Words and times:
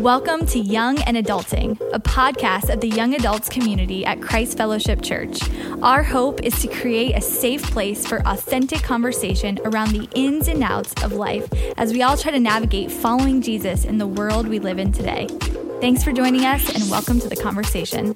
Welcome 0.00 0.44
to 0.48 0.58
Young 0.58 0.98
and 1.04 1.16
Adulting, 1.16 1.80
a 1.90 1.98
podcast 1.98 2.68
of 2.68 2.82
the 2.82 2.88
young 2.88 3.14
adults 3.14 3.48
community 3.48 4.04
at 4.04 4.20
Christ 4.20 4.58
Fellowship 4.58 5.00
Church. 5.00 5.40
Our 5.80 6.02
hope 6.02 6.42
is 6.42 6.60
to 6.60 6.68
create 6.68 7.16
a 7.16 7.20
safe 7.22 7.62
place 7.70 8.06
for 8.06 8.20
authentic 8.26 8.82
conversation 8.82 9.58
around 9.64 9.92
the 9.92 10.06
ins 10.14 10.48
and 10.48 10.62
outs 10.62 10.92
of 11.02 11.14
life 11.14 11.48
as 11.78 11.94
we 11.94 12.02
all 12.02 12.18
try 12.18 12.30
to 12.30 12.38
navigate 12.38 12.90
following 12.90 13.40
Jesus 13.40 13.86
in 13.86 13.96
the 13.96 14.06
world 14.06 14.46
we 14.46 14.58
live 14.58 14.78
in 14.78 14.92
today. 14.92 15.28
Thanks 15.80 16.04
for 16.04 16.12
joining 16.12 16.44
us 16.44 16.68
and 16.74 16.90
welcome 16.90 17.18
to 17.18 17.28
the 17.30 17.36
conversation. 17.36 18.14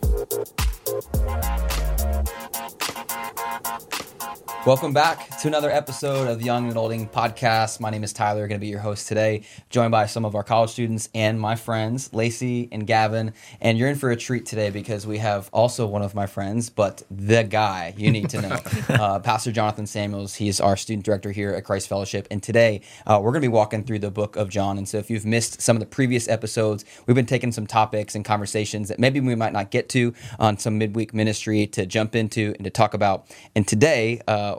Welcome 4.67 4.93
back 4.93 5.39
to 5.39 5.49
another 5.49 5.71
episode 5.71 6.29
of 6.29 6.39
the 6.39 6.45
Young 6.45 6.67
and 6.67 6.77
Adulting 6.77 7.11
Podcast. 7.11 7.81
My 7.81 7.89
name 7.89 8.05
is 8.05 8.13
Tyler, 8.13 8.47
going 8.47 8.61
to 8.61 8.63
be 8.63 8.69
your 8.69 8.81
host 8.81 9.09
today, 9.09 9.45
joined 9.71 9.91
by 9.91 10.05
some 10.05 10.27
of 10.27 10.35
our 10.35 10.43
college 10.43 10.69
students 10.69 11.09
and 11.15 11.41
my 11.41 11.57
friends, 11.57 12.13
Lacey 12.13 12.69
and 12.71 12.87
Gavin. 12.87 13.33
And 13.63 13.79
you're 13.79 13.89
in 13.89 13.97
for 13.97 14.11
a 14.11 14.17
treat 14.17 14.45
today 14.45 14.69
because 14.69 15.07
we 15.07 15.17
have 15.17 15.49
also 15.51 15.87
one 15.87 16.03
of 16.03 16.15
my 16.15 16.27
friends, 16.27 16.69
but 16.69 17.03
the 17.11 17.43
guy 17.43 17.95
you 17.97 18.11
need 18.11 18.29
to 18.29 18.43
know, 18.43 18.59
uh, 18.91 19.19
Pastor 19.21 19.51
Jonathan 19.51 19.87
Samuels. 19.87 20.35
He's 20.35 20.61
our 20.61 20.77
student 20.77 21.07
director 21.07 21.33
here 21.33 21.53
at 21.53 21.65
Christ 21.65 21.89
Fellowship. 21.89 22.29
And 22.31 22.43
today 22.43 22.83
uh, 23.07 23.19
we're 23.23 23.31
going 23.31 23.41
to 23.41 23.49
be 23.49 23.49
walking 23.49 23.83
through 23.83 24.01
the 24.01 24.11
book 24.11 24.37
of 24.37 24.51
John. 24.51 24.77
And 24.77 24.87
so 24.87 24.99
if 24.99 25.09
you've 25.09 25.25
missed 25.25 25.63
some 25.63 25.75
of 25.75 25.81
the 25.81 25.87
previous 25.87 26.29
episodes, 26.29 26.85
we've 27.07 27.17
been 27.17 27.25
taking 27.25 27.51
some 27.51 27.67
topics 27.67 28.15
and 28.15 28.27
conversations 28.27 28.89
that 28.89 28.99
maybe 28.99 29.21
we 29.21 29.35
might 29.35 29.55
not 29.55 29.71
get 29.71 29.89
to 29.91 30.13
on 30.39 30.59
some 30.59 30.77
midweek 30.77 31.15
ministry 31.15 31.67
to 31.69 31.87
jump 31.87 32.15
into 32.15 32.53
and 32.57 32.65
to 32.65 32.71
talk 32.71 32.93
about. 32.93 33.27
And 33.57 33.67
today, 33.67 34.21
uh, 34.29 34.50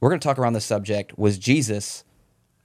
we're 0.00 0.10
going 0.10 0.20
to 0.20 0.26
talk 0.26 0.38
around 0.38 0.54
the 0.54 0.60
subject 0.60 1.18
was 1.18 1.38
Jesus 1.38 2.04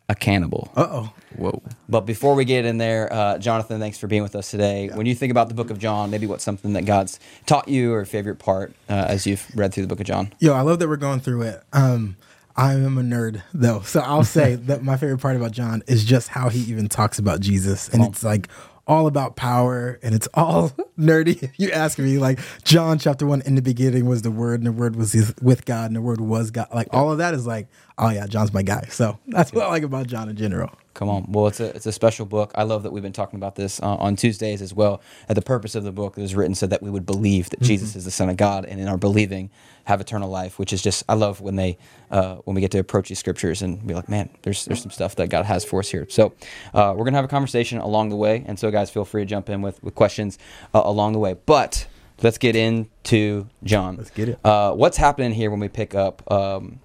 a 0.07 0.16
cannibal? 0.16 0.71
Uh 0.76 0.88
oh. 0.89 1.13
Whoa. 1.35 1.62
But 1.89 2.02
before 2.02 2.35
we 2.35 2.45
get 2.45 2.66
in 2.66 2.77
there, 2.77 3.12
uh, 3.12 3.38
Jonathan, 3.39 3.80
thanks 3.80 3.98
for 3.98 4.07
being 4.07 4.21
with 4.23 4.35
us 4.35 4.52
today. 4.52 4.85
Yeah. 4.85 4.95
When 4.95 5.05
you 5.05 5.16
think 5.16 5.31
about 5.31 5.48
the 5.49 5.55
book 5.55 5.70
of 5.70 5.79
John, 5.79 6.12
maybe 6.12 6.27
what's 6.27 6.43
something 6.43 6.73
that 6.73 6.85
God's 6.85 7.20
taught 7.45 7.68
you 7.68 7.93
or 7.93 8.05
favorite 8.05 8.37
part 8.37 8.73
uh, 8.87 9.05
as 9.07 9.26
you've 9.26 9.45
read 9.55 9.73
through 9.73 9.84
the 9.84 9.90
book 9.90 9.99
of 9.99 10.05
John? 10.05 10.32
Yo, 10.40 10.54
I 10.54 10.62
love 10.62 10.79
that 10.79 10.87
we're 10.87 10.95
going 10.95 11.20
through 11.20 11.41
it. 11.43 11.63
Um, 11.73 12.18
I 12.55 12.73
am 12.73 12.98
a 12.98 13.01
nerd 13.01 13.41
though, 13.54 13.82
so 13.82 13.99
I'll 13.99 14.23
say 14.23 14.55
that 14.67 14.84
my 14.84 14.95
favorite 14.95 15.20
part 15.20 15.35
about 15.35 15.51
John 15.51 15.84
is 15.88 16.05
just 16.05 16.29
how 16.29 16.49
he 16.49 16.60
even 16.62 16.88
talks 16.88 17.20
about 17.20 17.40
Jesus, 17.41 17.90
and 17.90 18.04
it's 18.04 18.23
like 18.23 18.48
all 18.88 19.08
about 19.08 19.36
power 19.36 20.00
and 20.04 20.14
it's 20.14 20.28
all 20.34 20.70
nerdy. 21.00 21.52
you 21.58 21.72
ask 21.72 21.98
me, 22.00 22.18
like 22.18 22.40
John 22.64 23.00
chapter 23.00 23.26
one, 23.26 23.41
in 23.41 23.55
the 23.55 23.62
beginning 23.62 24.05
was 24.05 24.22
the 24.22 24.32
word, 24.32 24.60
and 24.60 24.68
the 24.68 24.72
word 24.72 24.96
was 24.96 25.34
with 25.41 25.66
God, 25.66 25.88
and 25.88 25.96
the 25.96 26.02
word 26.02 26.22
was 26.22 26.52
God. 26.52 26.68
Like 26.74 26.88
all 26.91 27.12
of 27.12 27.18
that 27.20 27.34
is 27.34 27.46
like, 27.48 27.68
oh 27.98 28.10
yeah, 28.10 28.27
John's 28.27 28.54
my 28.54 28.63
guy. 28.63 28.85
So 28.90 29.20
that's 29.27 29.54
what 29.54 29.65
I 29.65 29.70
like 29.70 29.84
about 29.84 30.07
John 30.07 30.29
in 30.29 30.35
general. 30.35 30.71
Come 30.93 31.10
on. 31.10 31.26
Well, 31.27 31.48
it's 31.48 31.60
a 31.60 31.76
it's 31.76 31.85
a 31.85 31.91
special 31.91 32.26
book. 32.26 32.54
I 32.55 32.63
love 32.63 32.84
that 32.84 32.91
we've 32.91 33.04
been 33.04 33.12
talking 33.12 33.38
about 33.38 33.55
this 33.55 33.82
uh, 33.82 33.96
on 33.96 34.15
Tuesdays 34.15 34.62
as 34.62 34.74
well. 34.74 35.01
That 35.27 35.34
the 35.34 35.41
purpose 35.41 35.76
of 35.76 35.84
the 35.84 35.91
book 35.91 36.18
is 36.18 36.35
written 36.35 36.55
so 36.55 36.68
that 36.68 36.82
we 36.82 36.90
would 36.90 37.05
believe 37.05 37.49
that 37.49 37.60
mm-hmm. 37.60 37.68
Jesus 37.68 37.98
is 37.98 38.05
the 38.05 38.12
Son 38.12 38.29
of 38.29 38.38
God, 38.38 38.63
and 38.63 38.79
in 38.79 38.88
our 38.88 38.98
believing, 38.98 39.49
have 39.84 39.99
eternal 39.99 40.29
life. 40.29 40.57
Which 40.57 40.71
is 40.71 40.82
just 40.82 41.04
I 41.10 41.16
love 41.16 41.41
when 41.41 41.57
they 41.57 41.77
uh, 42.12 42.35
when 42.46 42.55
we 42.55 42.62
get 42.62 42.71
to 42.71 42.79
approach 42.79 43.10
these 43.10 43.20
scriptures 43.20 43.62
and 43.62 43.85
be 43.85 43.93
like, 43.93 44.07
man, 44.07 44.29
there's 44.43 44.63
there's 44.66 44.82
some 44.82 44.91
stuff 44.91 45.16
that 45.18 45.29
God 45.29 45.46
has 45.46 45.66
for 45.66 45.79
us 45.79 45.90
here. 45.90 46.07
So 46.10 46.34
uh, 46.73 46.93
we're 46.96 47.04
gonna 47.04 47.18
have 47.18 47.26
a 47.26 47.29
conversation 47.29 47.79
along 47.79 48.10
the 48.10 48.16
way, 48.16 48.46
and 48.48 48.57
so 48.57 48.71
guys, 48.71 48.90
feel 48.90 49.05
free 49.05 49.23
to 49.23 49.26
jump 49.26 49.49
in 49.49 49.62
with 49.62 49.84
with 49.84 49.96
questions 49.96 50.40
uh, 50.73 50.82
along 50.85 51.12
the 51.12 51.20
way. 51.20 51.35
But 51.46 51.88
let's 52.23 52.38
get 52.38 52.55
into 52.55 53.48
John. 53.66 53.98
Let's 53.98 54.12
get 54.12 54.29
it. 54.29 54.40
Uh, 54.46 54.71
what's 54.71 54.96
happening 54.96 55.34
here 55.34 55.51
when 55.51 55.60
we 55.60 55.68
pick 55.68 55.93
up? 55.93 56.32
Um, 56.32 56.79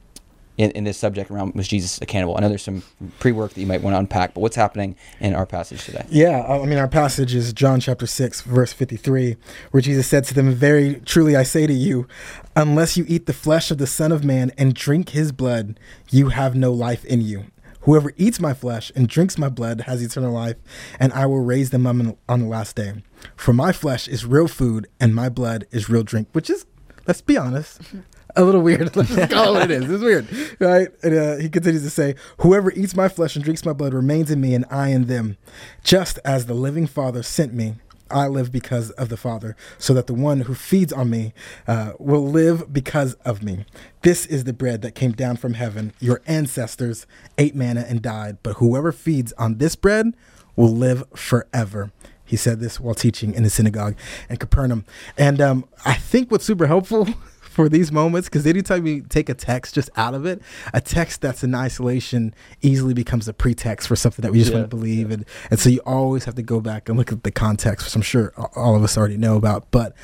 in, 0.60 0.70
in 0.72 0.84
this 0.84 0.98
subject 0.98 1.30
around 1.30 1.54
was 1.54 1.66
Jesus 1.66 1.98
a 2.02 2.06
cannibal? 2.06 2.36
I 2.36 2.40
know 2.40 2.48
there's 2.48 2.62
some 2.62 2.82
pre 3.18 3.32
work 3.32 3.54
that 3.54 3.60
you 3.60 3.66
might 3.66 3.80
want 3.80 3.94
to 3.94 3.98
unpack, 3.98 4.34
but 4.34 4.40
what's 4.40 4.56
happening 4.56 4.94
in 5.18 5.34
our 5.34 5.46
passage 5.46 5.84
today? 5.86 6.04
Yeah, 6.10 6.42
I 6.42 6.66
mean, 6.66 6.78
our 6.78 6.88
passage 6.88 7.34
is 7.34 7.54
John 7.54 7.80
chapter 7.80 8.06
6, 8.06 8.42
verse 8.42 8.72
53, 8.72 9.36
where 9.70 9.80
Jesus 9.80 10.06
said 10.06 10.24
to 10.24 10.34
them, 10.34 10.52
Very 10.52 10.96
truly 11.06 11.34
I 11.34 11.44
say 11.44 11.66
to 11.66 11.72
you, 11.72 12.06
unless 12.54 12.98
you 12.98 13.06
eat 13.08 13.24
the 13.24 13.32
flesh 13.32 13.70
of 13.70 13.78
the 13.78 13.86
Son 13.86 14.12
of 14.12 14.22
Man 14.22 14.52
and 14.58 14.74
drink 14.74 15.10
his 15.10 15.32
blood, 15.32 15.80
you 16.10 16.28
have 16.28 16.54
no 16.54 16.72
life 16.72 17.06
in 17.06 17.22
you. 17.22 17.46
Whoever 17.84 18.12
eats 18.18 18.38
my 18.38 18.52
flesh 18.52 18.92
and 18.94 19.08
drinks 19.08 19.38
my 19.38 19.48
blood 19.48 19.82
has 19.82 20.02
eternal 20.02 20.32
life, 20.32 20.56
and 20.98 21.10
I 21.14 21.24
will 21.24 21.40
raise 21.40 21.70
them 21.70 21.86
up 21.86 22.16
on 22.28 22.40
the 22.40 22.46
last 22.46 22.76
day. 22.76 23.02
For 23.34 23.54
my 23.54 23.72
flesh 23.72 24.06
is 24.06 24.26
real 24.26 24.48
food, 24.48 24.88
and 25.00 25.14
my 25.14 25.30
blood 25.30 25.66
is 25.70 25.88
real 25.88 26.02
drink, 26.02 26.28
which 26.32 26.50
is, 26.50 26.66
let's 27.06 27.22
be 27.22 27.38
honest, 27.38 27.80
a 28.36 28.44
little 28.44 28.60
weird. 28.60 28.94
Let's 28.96 29.14
just 29.14 29.32
call 29.32 29.56
it 29.56 29.70
is. 29.70 29.90
It's 29.90 30.02
weird, 30.02 30.26
right? 30.60 30.88
And, 31.02 31.14
uh, 31.14 31.36
he 31.36 31.48
continues 31.48 31.82
to 31.82 31.90
say, 31.90 32.14
"Whoever 32.38 32.72
eats 32.72 32.94
my 32.94 33.08
flesh 33.08 33.36
and 33.36 33.44
drinks 33.44 33.64
my 33.64 33.72
blood 33.72 33.94
remains 33.94 34.30
in 34.30 34.40
me, 34.40 34.54
and 34.54 34.64
I 34.70 34.88
in 34.88 35.06
them. 35.06 35.36
Just 35.82 36.18
as 36.24 36.46
the 36.46 36.54
living 36.54 36.86
Father 36.86 37.22
sent 37.22 37.54
me, 37.54 37.74
I 38.10 38.26
live 38.26 38.50
because 38.50 38.90
of 38.92 39.08
the 39.08 39.16
Father, 39.16 39.56
so 39.78 39.94
that 39.94 40.06
the 40.06 40.14
one 40.14 40.40
who 40.42 40.54
feeds 40.54 40.92
on 40.92 41.10
me 41.10 41.32
uh, 41.68 41.92
will 41.98 42.26
live 42.26 42.72
because 42.72 43.14
of 43.24 43.42
me. 43.42 43.64
This 44.02 44.26
is 44.26 44.44
the 44.44 44.52
bread 44.52 44.82
that 44.82 44.94
came 44.94 45.12
down 45.12 45.36
from 45.36 45.54
heaven. 45.54 45.92
Your 46.00 46.20
ancestors 46.26 47.06
ate 47.38 47.54
manna 47.54 47.84
and 47.88 48.02
died, 48.02 48.38
but 48.42 48.56
whoever 48.56 48.92
feeds 48.92 49.32
on 49.34 49.58
this 49.58 49.76
bread 49.76 50.14
will 50.56 50.74
live 50.74 51.04
forever." 51.14 51.92
He 52.30 52.36
said 52.36 52.60
this 52.60 52.78
while 52.78 52.94
teaching 52.94 53.34
in 53.34 53.42
the 53.42 53.50
synagogue 53.50 53.96
in 54.28 54.36
Capernaum. 54.36 54.84
And 55.18 55.40
um, 55.40 55.64
I 55.84 55.94
think 55.94 56.30
what's 56.30 56.44
super 56.44 56.68
helpful 56.68 57.08
for 57.50 57.68
these 57.68 57.90
moments 57.90 58.28
because 58.28 58.46
anytime 58.46 58.86
you 58.86 59.02
take 59.02 59.28
a 59.28 59.34
text 59.34 59.74
just 59.74 59.90
out 59.96 60.14
of 60.14 60.24
it, 60.24 60.40
a 60.72 60.80
text 60.80 61.20
that's 61.20 61.42
in 61.42 61.54
isolation 61.54 62.32
easily 62.62 62.94
becomes 62.94 63.26
a 63.26 63.32
pretext 63.32 63.88
for 63.88 63.96
something 63.96 64.22
that 64.22 64.30
we 64.30 64.38
just 64.38 64.52
yeah, 64.52 64.58
want 64.58 64.70
to 64.70 64.76
believe. 64.76 65.08
Yeah. 65.08 65.14
And, 65.14 65.26
and 65.50 65.58
so 65.58 65.68
you 65.68 65.80
always 65.80 66.24
have 66.24 66.36
to 66.36 66.42
go 66.42 66.60
back 66.60 66.88
and 66.88 66.96
look 66.96 67.10
at 67.10 67.24
the 67.24 67.32
context, 67.32 67.86
which 67.86 67.96
I'm 67.96 68.02
sure 68.02 68.32
all 68.54 68.76
of 68.76 68.84
us 68.84 68.96
already 68.96 69.16
know 69.16 69.36
about. 69.36 69.70
But 69.72 69.94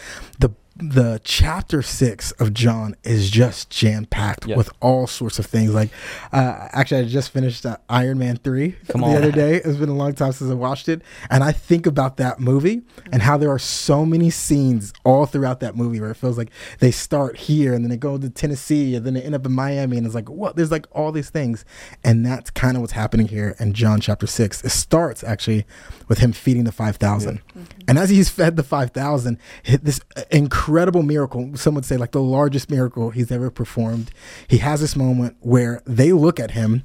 the 0.40 0.50
the 0.78 1.20
chapter 1.24 1.80
six 1.80 2.32
of 2.32 2.52
John 2.52 2.96
is 3.02 3.30
just 3.30 3.70
jam 3.70 4.04
packed 4.04 4.46
yep. 4.46 4.58
with 4.58 4.70
all 4.80 5.06
sorts 5.06 5.38
of 5.38 5.46
things. 5.46 5.74
Like, 5.74 5.90
uh, 6.32 6.68
actually, 6.72 7.00
I 7.00 7.04
just 7.04 7.30
finished 7.30 7.64
uh, 7.64 7.78
Iron 7.88 8.18
Man 8.18 8.36
three 8.36 8.72
Come 8.88 9.00
the 9.00 9.06
on. 9.06 9.16
other 9.16 9.32
day. 9.32 9.56
It's 9.56 9.78
been 9.78 9.88
a 9.88 9.94
long 9.94 10.12
time 10.12 10.32
since 10.32 10.50
I 10.50 10.54
watched 10.54 10.88
it, 10.88 11.00
and 11.30 11.42
I 11.42 11.52
think 11.52 11.86
about 11.86 12.18
that 12.18 12.40
movie 12.40 12.82
and 13.10 13.22
how 13.22 13.38
there 13.38 13.50
are 13.50 13.58
so 13.58 14.04
many 14.04 14.28
scenes 14.28 14.92
all 15.04 15.24
throughout 15.24 15.60
that 15.60 15.76
movie 15.76 15.98
where 15.98 16.10
it 16.10 16.16
feels 16.16 16.36
like 16.36 16.50
they 16.80 16.90
start 16.90 17.36
here 17.38 17.72
and 17.72 17.82
then 17.82 17.90
they 17.90 17.96
go 17.96 18.18
to 18.18 18.28
Tennessee 18.28 18.94
and 18.94 19.06
then 19.06 19.14
they 19.14 19.22
end 19.22 19.34
up 19.34 19.46
in 19.46 19.52
Miami, 19.52 19.96
and 19.96 20.04
it's 20.04 20.14
like 20.14 20.28
what? 20.28 20.56
There's 20.56 20.70
like 20.70 20.86
all 20.92 21.10
these 21.10 21.30
things, 21.30 21.64
and 22.04 22.24
that's 22.26 22.50
kind 22.50 22.76
of 22.76 22.82
what's 22.82 22.92
happening 22.92 23.28
here 23.28 23.56
in 23.58 23.72
John 23.72 24.00
chapter 24.00 24.26
six. 24.26 24.62
It 24.62 24.70
starts 24.70 25.24
actually 25.24 25.64
with 26.08 26.18
him 26.18 26.32
feeding 26.32 26.64
the 26.64 26.72
five 26.72 26.96
thousand, 26.96 27.40
yeah. 27.54 27.62
mm-hmm. 27.62 27.80
and 27.88 27.98
as 27.98 28.10
he's 28.10 28.28
fed 28.28 28.56
the 28.56 28.62
five 28.62 28.90
thousand, 28.90 29.38
this 29.64 30.00
incredible 30.30 30.65
incredible 30.66 31.02
miracle. 31.02 31.56
Some 31.56 31.74
would 31.76 31.84
say 31.84 31.96
like 31.96 32.10
the 32.10 32.22
largest 32.22 32.70
miracle 32.70 33.10
he's 33.10 33.30
ever 33.30 33.50
performed. 33.50 34.10
He 34.48 34.58
has 34.58 34.80
this 34.80 34.96
moment 34.96 35.36
where 35.40 35.80
they 35.86 36.12
look 36.12 36.40
at 36.40 36.52
him 36.52 36.82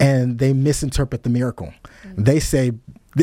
and 0.00 0.38
they 0.38 0.54
misinterpret 0.54 1.24
the 1.24 1.28
miracle. 1.28 1.74
Mm-hmm. 2.04 2.24
They 2.24 2.40
say, 2.40 2.72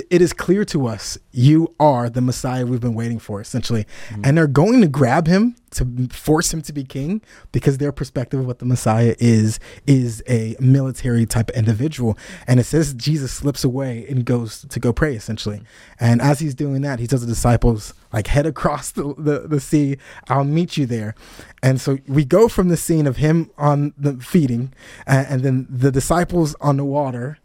it 0.09 0.21
is 0.21 0.33
clear 0.33 0.65
to 0.65 0.87
us 0.87 1.17
you 1.31 1.73
are 1.79 2.09
the 2.09 2.21
Messiah 2.21 2.65
we've 2.65 2.81
been 2.81 2.95
waiting 2.95 3.19
for, 3.19 3.41
essentially. 3.41 3.85
Mm-hmm. 4.09 4.21
And 4.25 4.37
they're 4.37 4.47
going 4.47 4.81
to 4.81 4.87
grab 4.87 5.27
him 5.27 5.55
to 5.71 6.07
force 6.09 6.53
him 6.53 6.61
to 6.61 6.71
be 6.71 6.83
king 6.83 7.21
because 7.51 7.77
their 7.77 7.91
perspective 7.91 8.39
of 8.39 8.45
what 8.45 8.59
the 8.59 8.65
Messiah 8.65 9.15
is 9.19 9.59
is 9.85 10.23
a 10.27 10.55
military 10.59 11.25
type 11.25 11.49
of 11.49 11.55
individual. 11.55 12.17
And 12.47 12.59
it 12.59 12.63
says 12.63 12.93
Jesus 12.93 13.33
slips 13.33 13.63
away 13.63 14.05
and 14.07 14.25
goes 14.25 14.65
to 14.69 14.79
go 14.79 14.93
pray, 14.93 15.15
essentially. 15.15 15.61
And 15.99 16.21
as 16.21 16.39
he's 16.39 16.55
doing 16.55 16.81
that, 16.81 16.99
he 16.99 17.07
tells 17.07 17.21
the 17.21 17.27
disciples, 17.27 17.93
like, 18.13 18.27
head 18.27 18.45
across 18.45 18.91
the, 18.91 19.13
the, 19.17 19.47
the 19.47 19.59
sea, 19.59 19.97
I'll 20.29 20.45
meet 20.45 20.77
you 20.77 20.85
there. 20.85 21.13
And 21.61 21.81
so 21.81 21.97
we 22.07 22.23
go 22.23 22.47
from 22.47 22.69
the 22.69 22.77
scene 22.77 23.07
of 23.07 23.17
him 23.17 23.51
on 23.57 23.93
the 23.97 24.13
feeding 24.13 24.73
and, 25.05 25.27
and 25.27 25.43
then 25.43 25.67
the 25.69 25.91
disciples 25.91 26.55
on 26.61 26.77
the 26.77 26.85
water 26.85 27.37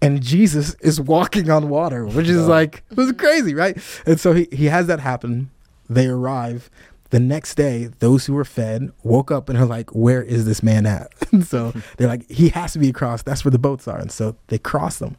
and 0.00 0.22
Jesus 0.22 0.74
is 0.80 1.00
walking 1.00 1.50
on 1.50 1.68
water, 1.68 2.06
which 2.06 2.28
is 2.28 2.46
like 2.46 2.84
it 2.90 2.96
was 2.96 3.12
crazy, 3.12 3.54
right? 3.54 3.76
And 4.06 4.20
so 4.20 4.32
he, 4.32 4.48
he 4.52 4.66
has 4.66 4.86
that 4.86 5.00
happen. 5.00 5.50
They 5.88 6.06
arrive. 6.06 6.70
The 7.10 7.20
next 7.20 7.54
day, 7.54 7.88
those 8.00 8.26
who 8.26 8.34
were 8.34 8.44
fed 8.44 8.92
woke 9.02 9.30
up 9.30 9.48
and 9.48 9.58
are 9.58 9.64
like, 9.64 9.94
Where 9.94 10.22
is 10.22 10.44
this 10.44 10.62
man 10.62 10.86
at? 10.86 11.12
And 11.32 11.46
so 11.46 11.72
they're 11.96 12.08
like, 12.08 12.28
He 12.30 12.50
has 12.50 12.72
to 12.74 12.78
be 12.78 12.88
across. 12.88 13.22
That's 13.22 13.44
where 13.44 13.50
the 13.50 13.58
boats 13.58 13.88
are. 13.88 13.98
And 13.98 14.12
so 14.12 14.36
they 14.48 14.58
cross 14.58 14.98
them. 14.98 15.16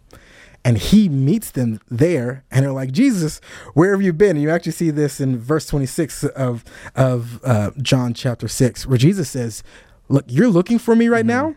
And 0.65 0.77
he 0.77 1.07
meets 1.07 1.51
them 1.51 1.79
there 1.89 2.43
and 2.51 2.65
they're 2.65 2.73
like, 2.73 2.91
Jesus, 2.91 3.39
where 3.75 3.91
have 3.91 4.01
you 4.01 4.11
been? 4.11 4.31
And 4.31 4.41
you 4.41 4.49
actually 4.49 4.73
see 4.73 4.91
this 4.91 5.21
in 5.21 5.39
verse 5.39 5.65
26 5.67 6.25
of, 6.25 6.65
of 6.95 7.39
uh, 7.45 7.71
John 7.81 8.13
chapter 8.13 8.49
6, 8.49 8.85
where 8.85 8.97
Jesus 8.97 9.29
says, 9.29 9.63
Look, 10.09 10.25
you're 10.27 10.49
looking 10.49 10.77
for 10.77 10.95
me 10.95 11.07
right 11.07 11.25
mm-hmm. 11.25 11.49
now? 11.49 11.55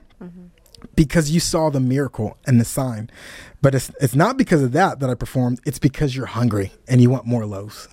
Because 0.94 1.30
you 1.30 1.40
saw 1.40 1.70
the 1.70 1.80
miracle 1.80 2.36
and 2.46 2.60
the 2.60 2.64
sign. 2.64 3.10
But 3.60 3.74
it's 3.74 3.90
it's 4.00 4.14
not 4.14 4.36
because 4.36 4.62
of 4.62 4.72
that 4.72 5.00
that 5.00 5.10
I 5.10 5.14
performed. 5.14 5.60
It's 5.64 5.78
because 5.78 6.16
you're 6.16 6.26
hungry 6.26 6.72
and 6.88 7.00
you 7.00 7.10
want 7.10 7.26
more 7.26 7.46
loaves. 7.46 7.88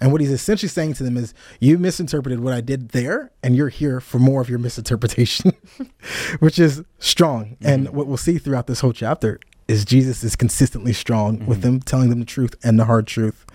And 0.00 0.12
what 0.12 0.20
he's 0.20 0.30
essentially 0.30 0.68
saying 0.68 0.94
to 0.94 1.02
them 1.02 1.16
is, 1.16 1.32
you 1.60 1.78
misinterpreted 1.78 2.40
what 2.40 2.52
I 2.52 2.60
did 2.60 2.90
there, 2.90 3.30
and 3.42 3.56
you're 3.56 3.68
here 3.68 4.00
for 4.00 4.18
more 4.18 4.42
of 4.42 4.50
your 4.50 4.58
misinterpretation, 4.58 5.52
which 6.40 6.58
is 6.58 6.82
strong. 6.98 7.56
Mm-hmm. 7.56 7.66
And 7.66 7.90
what 7.90 8.06
we'll 8.06 8.16
see 8.16 8.38
throughout 8.38 8.66
this 8.66 8.80
whole 8.80 8.92
chapter 8.92 9.40
is 9.66 9.84
Jesus 9.84 10.22
is 10.22 10.36
consistently 10.36 10.92
strong 10.92 11.38
mm-hmm. 11.38 11.46
with 11.46 11.62
them 11.62 11.80
telling 11.80 12.10
them 12.10 12.20
the 12.20 12.26
truth 12.26 12.54
and 12.62 12.78
the 12.78 12.84
hard 12.84 13.06
truth. 13.06 13.46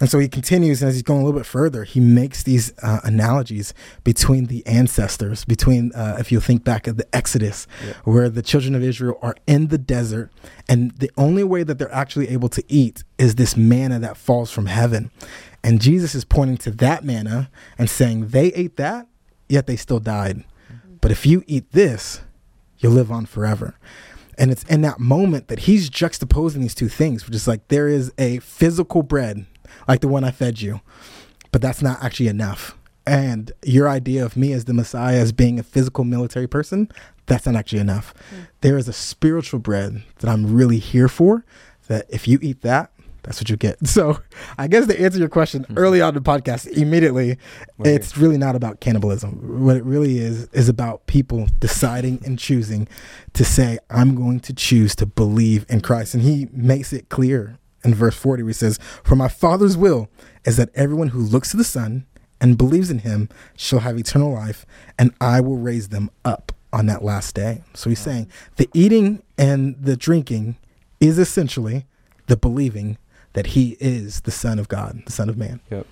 And 0.00 0.08
so 0.08 0.18
he 0.18 0.28
continues, 0.28 0.80
and 0.80 0.88
as 0.88 0.94
he's 0.94 1.02
going 1.02 1.20
a 1.20 1.24
little 1.24 1.38
bit 1.38 1.46
further, 1.46 1.84
he 1.84 2.00
makes 2.00 2.42
these 2.42 2.72
uh, 2.82 3.00
analogies 3.04 3.74
between 4.02 4.46
the 4.46 4.66
ancestors, 4.66 5.44
between, 5.44 5.92
uh, 5.92 6.16
if 6.18 6.32
you 6.32 6.40
think 6.40 6.64
back 6.64 6.86
of 6.86 6.96
the 6.96 7.06
Exodus, 7.14 7.66
yeah. 7.86 7.92
where 8.04 8.30
the 8.30 8.40
children 8.40 8.74
of 8.74 8.82
Israel 8.82 9.18
are 9.20 9.36
in 9.46 9.68
the 9.68 9.76
desert, 9.76 10.32
and 10.70 10.92
the 10.92 11.10
only 11.18 11.44
way 11.44 11.62
that 11.64 11.78
they're 11.78 11.92
actually 11.92 12.28
able 12.28 12.48
to 12.48 12.64
eat 12.66 13.04
is 13.18 13.34
this 13.34 13.58
manna 13.58 13.98
that 13.98 14.16
falls 14.16 14.50
from 14.50 14.66
heaven. 14.66 15.10
And 15.62 15.82
Jesus 15.82 16.14
is 16.14 16.24
pointing 16.24 16.56
to 16.58 16.70
that 16.70 17.04
manna 17.04 17.50
and 17.76 17.90
saying, 17.90 18.28
they 18.28 18.46
ate 18.54 18.78
that, 18.78 19.06
yet 19.50 19.66
they 19.66 19.76
still 19.76 20.00
died. 20.00 20.38
Mm-hmm. 20.72 20.94
But 21.02 21.10
if 21.10 21.26
you 21.26 21.44
eat 21.46 21.72
this, 21.72 22.22
you'll 22.78 22.92
live 22.92 23.12
on 23.12 23.26
forever. 23.26 23.76
And 24.38 24.50
it's 24.50 24.62
in 24.62 24.80
that 24.80 24.98
moment 24.98 25.48
that 25.48 25.60
he's 25.60 25.90
juxtaposing 25.90 26.62
these 26.62 26.74
two 26.74 26.88
things, 26.88 27.26
which 27.26 27.34
is 27.34 27.46
like 27.46 27.68
there 27.68 27.88
is 27.88 28.10
a 28.16 28.38
physical 28.38 29.02
bread 29.02 29.44
like 29.88 30.00
the 30.00 30.08
one 30.08 30.24
I 30.24 30.30
fed 30.30 30.60
you. 30.60 30.80
But 31.52 31.62
that's 31.62 31.82
not 31.82 32.02
actually 32.02 32.28
enough. 32.28 32.76
And 33.06 33.50
your 33.64 33.88
idea 33.88 34.24
of 34.24 34.36
me 34.36 34.52
as 34.52 34.66
the 34.66 34.74
Messiah 34.74 35.18
as 35.18 35.32
being 35.32 35.58
a 35.58 35.62
physical 35.62 36.04
military 36.04 36.46
person, 36.46 36.90
that's 37.26 37.46
not 37.46 37.56
actually 37.56 37.80
enough. 37.80 38.14
Mm. 38.32 38.46
There 38.60 38.78
is 38.78 38.88
a 38.88 38.92
spiritual 38.92 39.58
bread 39.58 40.02
that 40.18 40.28
I'm 40.28 40.54
really 40.54 40.78
here 40.78 41.08
for. 41.08 41.44
That 41.88 42.06
if 42.08 42.28
you 42.28 42.38
eat 42.40 42.62
that, 42.62 42.92
that's 43.22 43.40
what 43.40 43.50
you 43.50 43.56
get. 43.56 43.78
So 43.86 44.20
I 44.56 44.68
guess 44.68 44.86
to 44.86 45.00
answer 45.00 45.18
your 45.18 45.28
question 45.28 45.62
mm-hmm. 45.62 45.78
early 45.78 46.00
on 46.00 46.16
in 46.16 46.22
the 46.22 46.30
podcast, 46.30 46.68
immediately, 46.68 47.38
it's 47.80 48.16
really 48.16 48.38
not 48.38 48.54
about 48.54 48.80
cannibalism. 48.80 49.64
What 49.64 49.76
it 49.76 49.84
really 49.84 50.18
is 50.18 50.48
is 50.52 50.68
about 50.68 51.06
people 51.06 51.48
deciding 51.58 52.20
and 52.24 52.38
choosing 52.38 52.86
to 53.32 53.44
say, 53.44 53.78
I'm 53.90 54.14
going 54.14 54.40
to 54.40 54.52
choose 54.52 54.94
to 54.96 55.06
believe 55.06 55.66
in 55.68 55.80
Christ. 55.80 56.14
And 56.14 56.22
he 56.22 56.48
makes 56.52 56.92
it 56.92 57.08
clear 57.08 57.58
in 57.84 57.94
verse 57.94 58.16
40 58.16 58.42
where 58.42 58.50
he 58.50 58.54
says, 58.54 58.78
For 59.04 59.16
my 59.16 59.28
Father's 59.28 59.76
will 59.76 60.08
is 60.44 60.56
that 60.56 60.70
everyone 60.74 61.08
who 61.08 61.20
looks 61.20 61.50
to 61.50 61.56
the 61.56 61.64
Son 61.64 62.06
and 62.40 62.56
believes 62.56 62.90
in 62.90 63.00
him 63.00 63.28
shall 63.56 63.80
have 63.80 63.98
eternal 63.98 64.32
life, 64.32 64.64
and 64.98 65.14
I 65.20 65.40
will 65.40 65.58
raise 65.58 65.88
them 65.88 66.10
up 66.24 66.52
on 66.72 66.86
that 66.86 67.02
last 67.04 67.34
day. 67.34 67.62
So 67.74 67.90
he's 67.90 67.98
saying 67.98 68.28
the 68.56 68.68
eating 68.72 69.22
and 69.36 69.76
the 69.82 69.96
drinking 69.96 70.56
is 71.00 71.18
essentially 71.18 71.86
the 72.26 72.36
believing 72.36 72.96
that 73.32 73.48
he 73.48 73.76
is 73.80 74.22
the 74.22 74.30
Son 74.30 74.58
of 74.58 74.68
God, 74.68 75.02
the 75.06 75.12
Son 75.12 75.28
of 75.28 75.36
Man. 75.36 75.60
Yep. 75.70 75.86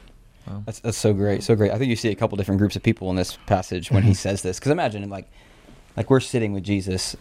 Wow. 0.47 0.63
That's, 0.65 0.81
that's 0.81 0.97
so 0.97 1.13
great, 1.13 1.43
so 1.43 1.55
great. 1.55 1.73
I 1.73 1.79
think 1.79 1.91
you 1.91 1.97
see 1.97 2.09
a 2.09 2.15
couple 2.15 2.37
different 2.37 2.59
groups 2.59 2.77
of 2.77 2.83
people 2.83 3.11
in 3.11 3.17
this 3.17 3.37
passage 3.47 3.91
when 3.91 4.03
mm-hmm. 4.03 4.09
he 4.09 4.15
says 4.15 4.43
this. 4.43 4.59
Because 4.59 4.73
imagine, 4.73 5.09
like, 5.11 5.27
like 5.97 6.11
we're 6.11 6.21
sitting 6.21 6.53
with 6.53 6.65
Jesus 6.65 7.17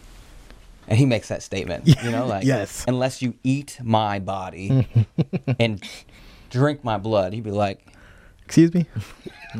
and 0.87 0.97
he 0.97 1.05
makes 1.05 1.27
that 1.29 1.43
statement. 1.43 1.87
You 2.03 2.11
know, 2.11 2.25
like 2.27 2.45
yes. 2.45 2.85
unless 2.87 3.21
you 3.21 3.35
eat 3.43 3.79
my 3.83 4.19
body 4.19 4.87
and 5.59 5.83
drink 6.49 6.83
my 6.83 6.97
blood, 6.97 7.33
he'd 7.33 7.43
be 7.43 7.51
like, 7.51 7.85
"Excuse 8.45 8.73
me." 8.73 8.85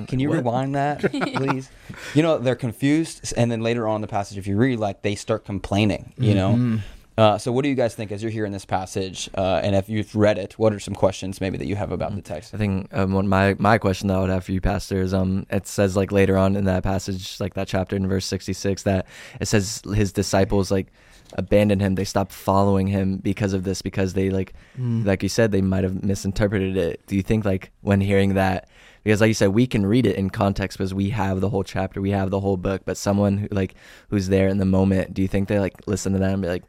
Can 0.08 0.20
you 0.20 0.30
what? 0.30 0.38
rewind 0.38 0.76
that, 0.76 1.00
please? 1.36 1.70
you 2.14 2.22
know, 2.22 2.38
they're 2.38 2.56
confused, 2.56 3.34
and 3.38 3.52
then 3.52 3.62
later 3.62 3.88
on 3.88 3.96
in 3.96 4.02
the 4.02 4.08
passage, 4.08 4.38
if 4.38 4.46
you 4.46 4.58
read, 4.58 4.80
like 4.80 5.02
they 5.02 5.16
start 5.16 5.46
complaining. 5.46 6.14
You 6.18 6.34
mm-hmm. 6.34 6.76
know. 6.76 6.82
Uh, 7.18 7.36
so, 7.36 7.52
what 7.52 7.64
do 7.64 7.70
you 7.70 7.74
guys 7.74 7.96
think 7.96 8.12
as 8.12 8.22
you're 8.22 8.32
hearing 8.32 8.52
this 8.52 8.66
passage? 8.66 9.28
Uh, 9.36 9.60
and 9.64 9.76
if 9.76 9.90
you've 9.90 10.16
read 10.16 10.38
it, 10.38 10.54
what 10.60 10.72
are 10.72 10.80
some 10.80 10.94
questions 10.94 11.42
maybe 11.42 11.58
that 11.58 11.66
you 11.66 11.76
have 11.76 11.92
about 11.92 12.14
the 12.16 12.22
text? 12.22 12.54
I 12.54 12.58
think 12.58 12.94
um, 12.94 13.28
my 13.28 13.56
my 13.58 13.80
question 13.80 14.08
that 14.10 14.18
I 14.18 14.20
would 14.20 14.30
have 14.30 14.44
for 14.44 14.52
you, 14.52 14.62
Pastor, 14.62 15.02
is 15.02 15.16
um, 15.16 15.48
it 15.50 15.66
says 15.66 15.96
like 15.96 16.12
later 16.12 16.38
on 16.38 16.56
in 16.56 16.66
that 16.66 16.84
passage, 16.84 17.40
like 17.40 17.56
that 17.56 17.68
chapter 17.68 17.96
in 17.96 18.08
verse 18.08 18.26
66, 18.28 18.84
that 18.84 19.08
it 19.42 19.48
says 19.48 19.82
his 19.96 20.12
disciples 20.12 20.70
like 20.70 20.88
abandoned 21.34 21.82
him. 21.82 21.96
They 21.96 22.04
stopped 22.04 22.32
following 22.32 22.88
him 22.88 23.18
because 23.18 23.54
of 23.54 23.64
this, 23.64 23.82
because 23.82 24.14
they 24.14 24.30
like, 24.30 24.54
mm. 24.78 25.06
like 25.06 25.24
you 25.24 25.30
said, 25.30 25.52
they 25.52 25.62
might 25.62 25.84
have 25.84 26.04
misinterpreted 26.04 26.78
it. 26.78 27.06
Do 27.08 27.16
you 27.16 27.24
think 27.24 27.46
like 27.46 27.72
when 27.82 28.02
hearing 28.02 28.36
that, 28.36 28.70
because 29.04 29.22
like 29.22 29.30
you 29.30 29.34
said, 29.34 29.50
we 29.50 29.68
can 29.68 29.86
read 29.86 30.06
it 30.06 30.16
in 30.16 30.30
context 30.30 30.78
because 30.78 30.94
we 30.94 31.10
have 31.12 31.40
the 31.40 31.50
whole 31.50 31.64
chapter, 31.64 32.02
we 32.02 32.12
have 32.12 32.30
the 32.30 32.40
whole 32.40 32.58
book, 32.58 32.82
but 32.86 32.98
someone 32.98 33.38
who 33.38 33.48
like 33.52 33.76
who's 34.10 34.28
there 34.28 34.48
in 34.48 34.58
the 34.58 34.66
moment, 34.66 35.14
do 35.14 35.22
you 35.22 35.28
think 35.28 35.48
they 35.48 35.60
like 35.60 35.76
listen 35.88 36.14
to 36.14 36.20
that 36.20 36.34
and 36.34 36.42
be 36.42 36.48
like, 36.48 36.64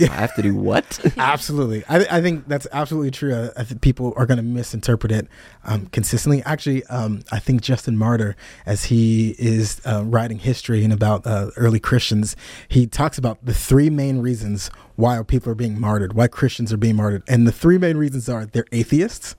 I 0.00 0.06
have 0.06 0.34
to 0.36 0.42
do 0.42 0.54
what? 0.54 1.00
absolutely. 1.18 1.84
I, 1.88 2.18
I 2.18 2.20
think 2.20 2.48
that's 2.48 2.66
absolutely 2.72 3.10
true. 3.10 3.34
I, 3.34 3.60
I 3.60 3.64
think 3.64 3.80
people 3.80 4.12
are 4.16 4.26
going 4.26 4.36
to 4.36 4.42
misinterpret 4.42 5.12
it 5.12 5.28
um, 5.64 5.86
consistently. 5.86 6.42
Actually, 6.44 6.84
um, 6.86 7.22
I 7.32 7.38
think 7.38 7.62
Justin 7.62 7.96
Martyr, 7.96 8.36
as 8.66 8.84
he 8.86 9.34
is 9.38 9.80
uh, 9.84 10.02
writing 10.04 10.38
history 10.38 10.84
and 10.84 10.92
about 10.92 11.26
uh, 11.26 11.50
early 11.56 11.80
Christians, 11.80 12.36
he 12.68 12.86
talks 12.86 13.18
about 13.18 13.44
the 13.44 13.54
three 13.54 13.90
main 13.90 14.18
reasons 14.18 14.70
why 14.96 15.20
people 15.22 15.50
are 15.50 15.56
being 15.56 15.80
martyred, 15.80 16.14
why 16.14 16.28
Christians 16.28 16.72
are 16.72 16.76
being 16.76 16.96
martyred. 16.96 17.22
And 17.28 17.46
the 17.46 17.52
three 17.52 17.78
main 17.78 17.96
reasons 17.96 18.28
are 18.28 18.46
they're 18.46 18.66
atheists, 18.72 19.36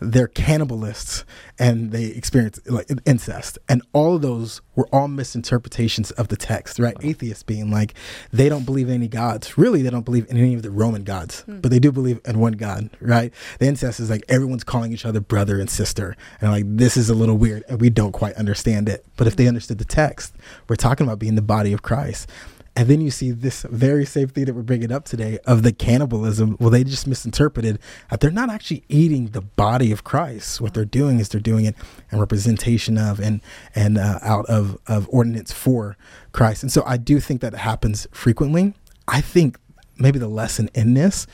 they're 0.00 0.28
cannibalists 0.28 1.24
and 1.58 1.92
they 1.92 2.06
experience 2.06 2.60
like 2.66 2.88
incest. 3.06 3.58
And 3.68 3.82
all 3.92 4.16
of 4.16 4.22
those 4.22 4.60
were 4.74 4.88
all 4.92 5.08
misinterpretations 5.08 6.10
of 6.12 6.28
the 6.28 6.36
text 6.36 6.78
right? 6.78 6.96
Atheists 7.00 7.42
being 7.42 7.70
like 7.70 7.94
they 8.32 8.48
don't 8.48 8.64
believe 8.64 8.88
in 8.88 8.94
any 8.94 9.08
gods. 9.08 9.56
Really 9.56 9.82
they 9.82 9.90
don't 9.90 10.04
believe 10.04 10.28
in 10.30 10.36
any 10.36 10.54
of 10.54 10.62
the 10.62 10.70
roman 10.70 11.04
gods 11.04 11.42
hmm. 11.42 11.60
but 11.60 11.70
they 11.70 11.78
do 11.78 11.92
believe 11.92 12.20
in 12.24 12.38
one 12.38 12.54
god 12.54 12.90
right? 13.00 13.32
The 13.58 13.66
incest 13.66 14.00
is 14.00 14.10
like 14.10 14.24
everyone's 14.28 14.64
calling 14.64 14.92
each 14.92 15.06
other 15.06 15.20
brother 15.20 15.60
and 15.60 15.70
sister. 15.70 16.16
And 16.40 16.50
like 16.50 16.64
this 16.66 16.96
is 16.96 17.10
a 17.10 17.14
little 17.14 17.36
weird 17.36 17.64
and 17.68 17.80
we 17.80 17.90
don't 17.90 18.12
quite 18.12 18.34
understand 18.34 18.88
it. 18.88 19.04
But 19.16 19.26
if 19.26 19.36
they 19.36 19.46
understood 19.46 19.78
the 19.78 19.84
text 19.84 20.34
we're 20.68 20.76
talking 20.76 21.06
about 21.06 21.18
being 21.18 21.34
the 21.34 21.42
body 21.42 21.72
of 21.72 21.82
christ 21.82 22.28
and 22.76 22.88
then 22.88 23.00
you 23.00 23.10
see 23.10 23.30
this 23.30 23.62
very 23.70 24.04
same 24.04 24.28
thing 24.28 24.46
that 24.46 24.54
we're 24.54 24.62
bringing 24.62 24.90
up 24.90 25.04
today 25.04 25.38
of 25.46 25.62
the 25.62 25.72
cannibalism. 25.72 26.56
Well, 26.58 26.70
they 26.70 26.82
just 26.82 27.06
misinterpreted 27.06 27.78
that 28.10 28.20
they're 28.20 28.32
not 28.32 28.50
actually 28.50 28.82
eating 28.88 29.28
the 29.28 29.42
body 29.42 29.92
of 29.92 30.02
Christ. 30.02 30.60
What 30.60 30.74
they're 30.74 30.84
doing 30.84 31.20
is 31.20 31.28
they're 31.28 31.40
doing 31.40 31.66
it 31.66 31.76
in 32.10 32.18
representation 32.18 32.98
of 32.98 33.20
and 33.20 33.40
and 33.74 33.96
uh, 33.96 34.18
out 34.22 34.46
of 34.46 34.76
of 34.88 35.08
ordinance 35.12 35.52
for 35.52 35.96
Christ. 36.32 36.64
And 36.64 36.72
so 36.72 36.82
I 36.84 36.96
do 36.96 37.20
think 37.20 37.40
that 37.42 37.54
happens 37.54 38.08
frequently. 38.10 38.74
I 39.06 39.20
think 39.20 39.56
maybe 39.96 40.18
the 40.18 40.28
lesson 40.28 40.68
in 40.74 40.94
this 40.94 41.28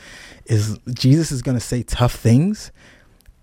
is 0.45 0.77
Jesus 0.93 1.31
is 1.31 1.41
going 1.41 1.57
to 1.57 1.63
say 1.63 1.81
tough 1.81 2.13
things 2.13 2.71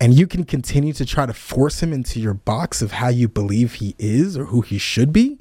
and 0.00 0.14
you 0.14 0.28
can 0.28 0.44
continue 0.44 0.92
to 0.92 1.04
try 1.04 1.26
to 1.26 1.34
force 1.34 1.82
him 1.82 1.92
into 1.92 2.20
your 2.20 2.34
box 2.34 2.82
of 2.82 2.92
how 2.92 3.08
you 3.08 3.28
believe 3.28 3.74
he 3.74 3.96
is 3.98 4.38
or 4.38 4.44
who 4.44 4.60
he 4.60 4.78
should 4.78 5.12
be 5.12 5.38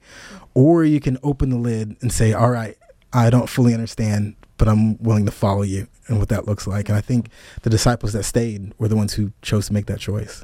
or 0.58 0.84
you 0.84 1.00
can 1.00 1.20
open 1.22 1.52
the 1.52 1.56
lid 1.56 1.96
and 2.02 2.12
say, 2.12 2.34
all 2.34 2.50
right, 2.50 2.76
I 3.14 3.30
don't 3.30 3.48
fully 3.48 3.76
understand, 3.76 4.36
but 4.58 4.68
I'm 4.68 4.98
willing 4.98 5.28
to 5.28 5.32
follow 5.32 5.62
you 5.62 5.88
and 6.08 6.18
what 6.18 6.30
that 6.30 6.48
looks 6.48 6.66
like. 6.66 6.90
And 6.90 6.98
I 6.98 7.02
think 7.02 7.30
the 7.62 7.70
disciples 7.70 8.12
that 8.14 8.24
stayed 8.24 8.74
were 8.80 8.88
the 8.88 8.96
ones 8.96 9.14
who 9.14 9.34
chose 9.44 9.68
to 9.68 9.74
make 9.74 9.86
that 9.86 10.00
choice. 10.00 10.44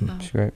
That's 0.00 0.30
great. 0.30 0.54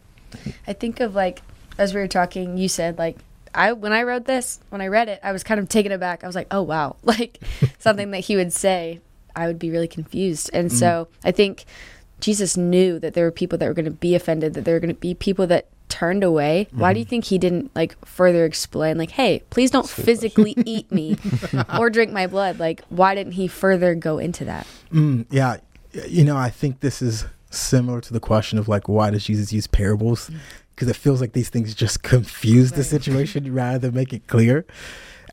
I 0.67 0.73
think 0.73 0.99
of 0.99 1.15
like, 1.15 1.43
as 1.79 1.95
we 1.95 2.01
were 2.01 2.09
talking, 2.09 2.59
you 2.59 2.69
said 2.69 2.99
like, 2.99 3.19
I 3.55 3.73
when 3.73 3.93
I 3.93 4.03
wrote 4.03 4.25
this, 4.25 4.59
when 4.71 4.81
I 4.81 4.89
read 4.89 5.09
it, 5.09 5.21
I 5.23 5.31
was 5.31 5.45
kind 5.45 5.61
of 5.61 5.69
taken 5.69 5.93
aback. 5.93 6.25
I 6.25 6.27
was 6.27 6.37
like, 6.37 6.49
"Oh 6.51 6.63
wow!" 6.63 6.97
Like 7.05 7.39
something 7.79 8.11
that 8.11 8.21
he 8.21 8.37
would 8.37 8.53
say, 8.53 9.01
I 9.35 9.47
would 9.47 9.59
be 9.59 9.71
really 9.71 9.89
confused. 9.89 10.51
And 10.53 10.71
mm. 10.71 10.73
so 10.73 11.09
I 11.25 11.31
think 11.31 11.65
Jesus 12.21 12.57
knew 12.57 12.99
that 12.99 13.15
there 13.15 13.25
were 13.25 13.33
people 13.33 13.59
that 13.59 13.67
were 13.67 13.75
going 13.75 13.87
to 13.87 13.91
be 13.91 14.15
offended, 14.15 14.55
that 14.55 14.65
there 14.65 14.75
were 14.75 14.81
going 14.81 14.95
to 14.95 15.01
be 15.01 15.15
people 15.15 15.47
that 15.49 15.67
turned 15.91 16.25
away, 16.25 16.67
mm-hmm. 16.69 16.81
why 16.81 16.93
do 16.93 16.99
you 16.99 17.05
mm-hmm. 17.05 17.11
think 17.11 17.25
he 17.27 17.39
didn't 17.39 17.71
like 17.75 17.97
further 18.07 18.45
explain 18.45 18.97
like, 18.97 19.11
"Hey, 19.11 19.43
please 19.51 19.71
don't 19.71 19.89
physically 19.89 20.55
eat 20.65 20.91
me 20.91 21.19
or 21.79 21.91
drink 21.91 22.13
my 22.13 22.27
blood." 22.27 22.59
Like, 22.59 22.83
why 22.89 23.15
didn't 23.15 23.33
he 23.33 23.49
further 23.49 23.95
go 23.95 24.19
into 24.19 24.45
that? 24.47 24.67
Mm, 24.93 25.27
yeah, 25.31 25.59
you 26.09 26.25
know, 26.25 26.37
I 26.37 26.51
think 26.51 26.81
this 26.81 27.03
is 27.03 27.27
similar 27.51 28.01
to 28.01 28.13
the 28.13 28.21
question 28.21 28.59
of 28.59 28.69
like, 28.69 28.89
why 28.89 29.11
does 29.11 29.25
Jesus 29.25 29.53
use 29.53 29.67
parables? 29.67 30.31
Because 30.75 30.89
mm. 30.89 30.93
it 30.93 30.97
feels 30.97 31.21
like 31.21 31.33
these 31.33 31.49
things 31.49 31.75
just 31.75 32.03
confuse 32.03 32.71
right. 32.71 32.79
the 32.79 32.85
situation 32.85 33.53
rather 33.53 33.79
than 33.79 33.95
make 33.95 34.13
it 34.13 34.27
clear. 34.27 34.65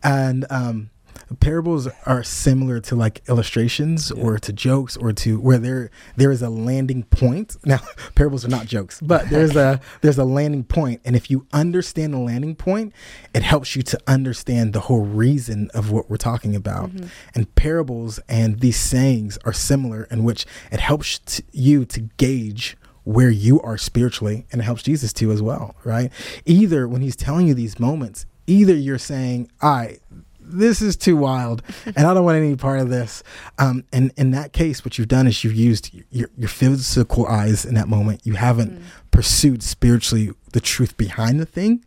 And 0.04 0.46
um, 0.50 0.90
parables 1.36 1.88
are 2.06 2.24
similar 2.24 2.80
to 2.82 2.96
like 2.96 3.22
illustrations 3.28 4.12
yeah. 4.16 4.24
or 4.24 4.40
to 4.40 4.54
jokes 4.54 4.98
or 4.98 5.12
to 5.14 5.40
where 5.40 5.58
there 5.58 5.90
there 6.16 6.32
is 6.32 6.42
a 6.42 6.50
landing 6.50 7.04
point. 7.04 7.56
Now, 7.68 7.82
parables 8.16 8.46
are 8.46 8.50
not 8.50 8.66
jokes, 8.66 9.02
but 9.02 9.30
there's 9.30 9.58
a 9.58 9.82
there's 10.02 10.18
a 10.18 10.24
landing 10.24 10.64
point, 10.64 11.02
and 11.04 11.18
if 11.18 11.30
you 11.30 11.46
understand 11.52 12.14
the 12.14 12.18
landing 12.18 12.56
point, 12.56 12.94
it 13.34 13.44
helps 13.44 13.76
you 13.76 13.82
to 13.84 14.00
understand 14.08 14.72
the 14.72 14.82
whole 14.82 15.04
reason 15.04 15.70
of 15.74 15.92
what 15.92 16.10
we're 16.10 16.16
talking 16.16 16.56
about. 16.56 16.92
Mm-hmm. 16.92 17.08
And 17.36 17.56
parables 17.56 18.20
and 18.30 18.62
these 18.62 18.78
sayings 18.78 19.38
are 19.44 19.52
similar 19.52 20.06
in 20.06 20.24
which 20.24 20.46
it 20.72 20.80
helps 20.80 21.20
t- 21.20 21.44
you 21.52 21.84
to 21.86 22.00
gauge 22.18 22.78
where 23.04 23.30
you 23.30 23.62
are 23.62 23.78
spiritually 23.78 24.46
and 24.52 24.62
it 24.62 24.66
helps 24.66 24.84
Jesus 24.84 25.14
too 25.14 25.32
as 25.32 25.42
well, 25.42 25.76
right? 25.86 26.12
Either 26.46 26.88
when 26.88 27.02
he's 27.02 27.16
telling 27.16 27.48
you 27.48 27.54
these 27.54 27.80
moments, 27.80 28.26
either 28.48 28.76
you're 28.76 28.98
saying, 28.98 29.50
"All 29.62 29.70
right, 29.72 30.00
this 30.48 30.82
is 30.82 30.96
too 30.96 31.18
wild 31.18 31.62
and 31.86 32.08
I 32.08 32.14
don't 32.14 32.24
want 32.24 32.38
any 32.38 32.56
part 32.56 32.80
of 32.80 32.90
this. 32.90 33.24
Um, 33.58 33.84
and 33.92 34.12
in 34.18 34.32
that 34.32 34.54
case, 34.54 34.84
what 34.84 34.98
you've 34.98 35.08
done 35.08 35.28
is 35.28 35.44
you've 35.44 35.54
used 35.54 35.92
your, 36.12 36.30
your 36.38 36.50
physical 36.50 37.28
eyes 37.28 37.66
in 37.66 37.76
that 37.76 37.88
moment. 37.88 38.22
You 38.24 38.34
haven't 38.34 38.80
mm. 38.80 38.84
pursued 39.12 39.64
spiritually 39.64 40.32
the 40.54 40.60
truth 40.60 40.98
behind 40.98 41.40
the 41.40 41.46
thing. 41.46 41.84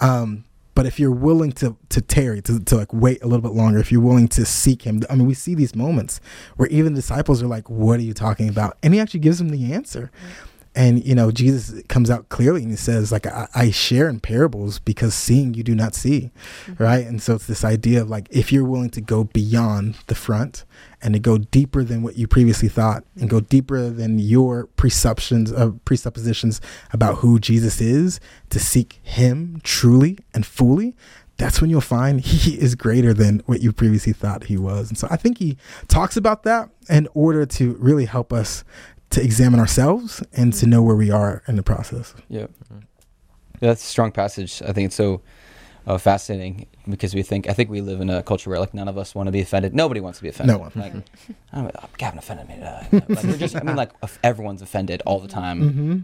Um, 0.00 0.44
But 0.74 0.86
if 0.86 0.98
you're 0.98 1.10
willing 1.28 1.52
to 1.60 1.76
to 1.90 2.00
tarry, 2.00 2.40
to, 2.42 2.58
to 2.58 2.76
like 2.76 2.92
wait 2.94 3.22
a 3.22 3.26
little 3.26 3.42
bit 3.42 3.52
longer, 3.52 3.78
if 3.78 3.92
you're 3.92 4.00
willing 4.00 4.28
to 4.28 4.44
seek 4.46 4.82
him, 4.82 5.02
I 5.10 5.14
mean, 5.16 5.26
we 5.26 5.34
see 5.34 5.54
these 5.54 5.76
moments 5.76 6.18
where 6.56 6.68
even 6.70 6.94
disciples 6.94 7.42
are 7.42 7.46
like, 7.56 7.68
"What 7.68 8.00
are 8.00 8.02
you 8.02 8.14
talking 8.14 8.48
about?" 8.48 8.78
And 8.82 8.94
he 8.94 9.00
actually 9.00 9.20
gives 9.20 9.36
them 9.36 9.50
the 9.50 9.74
answer. 9.74 10.10
And 10.74 11.04
you 11.04 11.14
know, 11.14 11.30
Jesus 11.30 11.82
comes 11.88 12.10
out 12.10 12.28
clearly 12.28 12.62
and 12.62 12.70
he 12.70 12.76
says, 12.76 13.12
like, 13.12 13.26
I, 13.26 13.48
I 13.54 13.70
share 13.70 14.08
in 14.08 14.20
parables 14.20 14.78
because 14.78 15.14
seeing 15.14 15.54
you 15.54 15.62
do 15.62 15.74
not 15.74 15.94
see. 15.94 16.30
Mm-hmm. 16.66 16.82
Right. 16.82 17.06
And 17.06 17.20
so 17.20 17.34
it's 17.34 17.46
this 17.46 17.64
idea 17.64 18.02
of 18.02 18.08
like 18.08 18.28
if 18.30 18.52
you're 18.52 18.64
willing 18.64 18.90
to 18.90 19.00
go 19.00 19.24
beyond 19.24 19.96
the 20.06 20.14
front 20.14 20.64
and 21.02 21.14
to 21.14 21.20
go 21.20 21.36
deeper 21.36 21.84
than 21.84 22.02
what 22.02 22.16
you 22.16 22.26
previously 22.26 22.68
thought 22.68 23.04
and 23.20 23.28
go 23.28 23.40
deeper 23.40 23.90
than 23.90 24.18
your 24.18 24.66
presumptions 24.76 25.50
of 25.50 25.74
uh, 25.74 25.78
presuppositions 25.84 26.60
about 26.92 27.16
who 27.16 27.38
Jesus 27.38 27.80
is, 27.80 28.20
to 28.50 28.58
seek 28.58 29.00
him 29.02 29.60
truly 29.64 30.18
and 30.32 30.46
fully, 30.46 30.94
that's 31.38 31.60
when 31.60 31.70
you'll 31.70 31.80
find 31.80 32.20
he 32.24 32.58
is 32.60 32.74
greater 32.74 33.12
than 33.12 33.42
what 33.46 33.60
you 33.60 33.72
previously 33.72 34.12
thought 34.12 34.44
he 34.44 34.56
was. 34.56 34.88
And 34.88 34.96
so 34.96 35.08
I 35.10 35.16
think 35.16 35.38
he 35.38 35.56
talks 35.88 36.16
about 36.16 36.44
that 36.44 36.70
in 36.88 37.08
order 37.14 37.44
to 37.46 37.74
really 37.74 38.04
help 38.04 38.32
us 38.32 38.64
to 39.12 39.22
examine 39.22 39.60
ourselves 39.60 40.22
and 40.32 40.52
to 40.54 40.66
know 40.66 40.82
where 40.82 40.96
we 40.96 41.10
are 41.10 41.42
in 41.48 41.56
the 41.56 41.62
process. 41.62 42.14
Yeah. 42.28 42.46
yeah 42.70 43.68
that's 43.68 43.82
a 43.82 43.86
strong 43.86 44.12
passage. 44.12 44.60
I 44.66 44.72
think 44.72 44.86
it's 44.86 44.96
so 44.96 45.22
uh, 45.86 45.98
fascinating 45.98 46.66
because 46.88 47.14
we 47.14 47.22
think 47.22 47.48
I 47.48 47.52
think 47.52 47.70
we 47.70 47.80
live 47.80 48.00
in 48.00 48.08
a 48.10 48.22
culture 48.22 48.50
where 48.50 48.58
like 48.58 48.72
none 48.74 48.88
of 48.88 48.96
us 48.98 49.14
want 49.14 49.26
to 49.28 49.32
be 49.32 49.40
offended. 49.40 49.74
Nobody 49.74 50.00
wants 50.00 50.18
to 50.18 50.22
be 50.22 50.28
offended. 50.28 50.54
No 50.56 50.58
one. 50.60 50.72
Like, 50.74 50.94
I 51.52 51.62
don't 51.62 51.74
know, 51.74 51.88
Gavin 51.98 52.18
offended 52.18 52.48
me. 52.48 52.60
Uh, 52.62 52.84
like, 53.08 53.24
we're 53.24 53.36
just, 53.36 53.56
I 53.56 53.62
mean, 53.62 53.76
like 53.76 53.90
everyone's 54.22 54.62
offended 54.62 55.02
all 55.06 55.18
the 55.20 55.28
time, 55.28 55.60
Mm-hmm. 55.60 55.98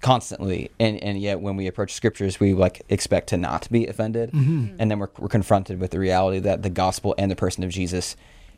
constantly, 0.00 0.70
and 0.78 1.02
and 1.02 1.20
yet 1.20 1.40
when 1.40 1.56
we 1.56 1.66
approach 1.66 1.92
scriptures, 1.92 2.38
we 2.40 2.54
like 2.54 2.82
expect 2.88 3.28
to 3.28 3.36
not 3.36 3.68
be 3.70 3.86
offended, 3.86 4.30
Mm-hmm. 4.32 4.76
and 4.78 4.90
then 4.90 4.98
we're 4.98 5.10
we're 5.18 5.28
confronted 5.28 5.80
with 5.80 5.90
the 5.90 5.98
reality 5.98 6.38
that 6.40 6.62
the 6.62 6.70
gospel 6.70 7.14
and 7.18 7.30
the 7.30 7.36
person 7.36 7.64
of 7.64 7.70
Jesus 7.70 8.16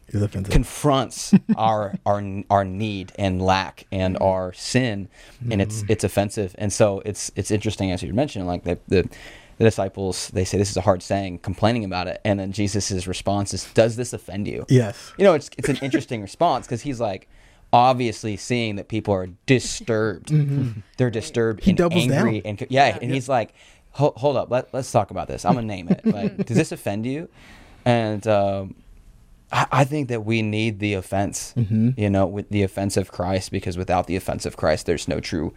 Is 0.08 0.22
offensive. 0.22 0.52
confronts 0.52 1.34
our 1.56 1.94
our 2.06 2.22
our 2.50 2.64
need 2.64 3.12
and 3.18 3.40
lack 3.42 3.86
and 3.92 4.14
Mm-hmm. 4.14 4.24
our 4.24 4.52
sin, 4.52 5.08
and 5.50 5.60
it's 5.62 5.84
it's 5.88 6.04
offensive. 6.04 6.54
And 6.58 6.72
so 6.72 7.02
it's 7.04 7.30
it's 7.36 7.50
interesting 7.50 7.90
as 7.92 8.02
you 8.02 8.12
mentioned, 8.14 8.46
like 8.46 8.64
the, 8.64 8.78
the 8.88 9.08
the 9.58 9.64
disciples 9.64 10.28
they 10.28 10.44
say 10.44 10.56
this 10.56 10.70
is 10.70 10.76
a 10.76 10.80
hard 10.82 11.02
saying, 11.02 11.38
complaining 11.40 11.84
about 11.84 12.06
it, 12.06 12.20
and 12.24 12.38
then 12.38 12.52
Jesus' 12.52 13.06
response 13.06 13.52
is, 13.52 13.64
"Does 13.74 13.96
this 13.96 14.12
offend 14.12 14.46
you?" 14.46 14.64
yes. 14.68 15.12
You 15.18 15.24
know, 15.24 15.34
it's 15.34 15.50
it's 15.58 15.68
an 15.68 15.78
interesting 15.82 16.22
response 16.22 16.66
because 16.66 16.82
he's 16.82 17.00
like 17.00 17.28
obviously 17.72 18.36
seeing 18.36 18.76
that 18.76 18.88
people 18.88 19.12
are 19.12 19.26
disturbed. 19.46 20.32
They're 20.96 21.10
disturbed 21.10 21.60
Mm-hmm. 21.62 21.90
He 21.90 22.04
and 22.04 22.12
angry 22.14 22.40
down. 22.40 22.50
and 22.60 22.66
yeah, 22.70 22.98
and 23.02 23.12
he's 23.12 23.28
like, 23.28 23.52
hold, 23.90 24.14
hold 24.16 24.36
up, 24.38 24.50
let, 24.50 24.72
let's 24.72 24.90
talk 24.90 25.10
about 25.10 25.28
this. 25.28 25.44
I'm 25.44 25.54
gonna 25.54 25.66
name 25.66 25.88
it. 25.88 26.06
Like, 26.06 26.36
does 26.46 26.56
this 26.56 26.72
offend 26.72 27.04
you? 27.04 27.28
And 27.84 28.26
um, 28.26 28.74
I, 29.50 29.84
think 29.84 30.08
that 30.08 30.24
we 30.24 30.42
need 30.42 30.78
the 30.78 30.94
offense. 30.94 31.54
Mm-hmm. 31.56 31.90
You 31.96 32.10
know, 32.10 32.26
with 32.26 32.50
the 32.50 32.62
offense 32.62 32.96
of 32.96 33.10
Christ, 33.10 33.50
because 33.50 33.78
without 33.78 34.06
the 34.06 34.16
offense 34.16 34.44
of 34.46 34.56
Christ, 34.56 34.86
there's 34.86 35.08
no 35.08 35.20
true 35.20 35.54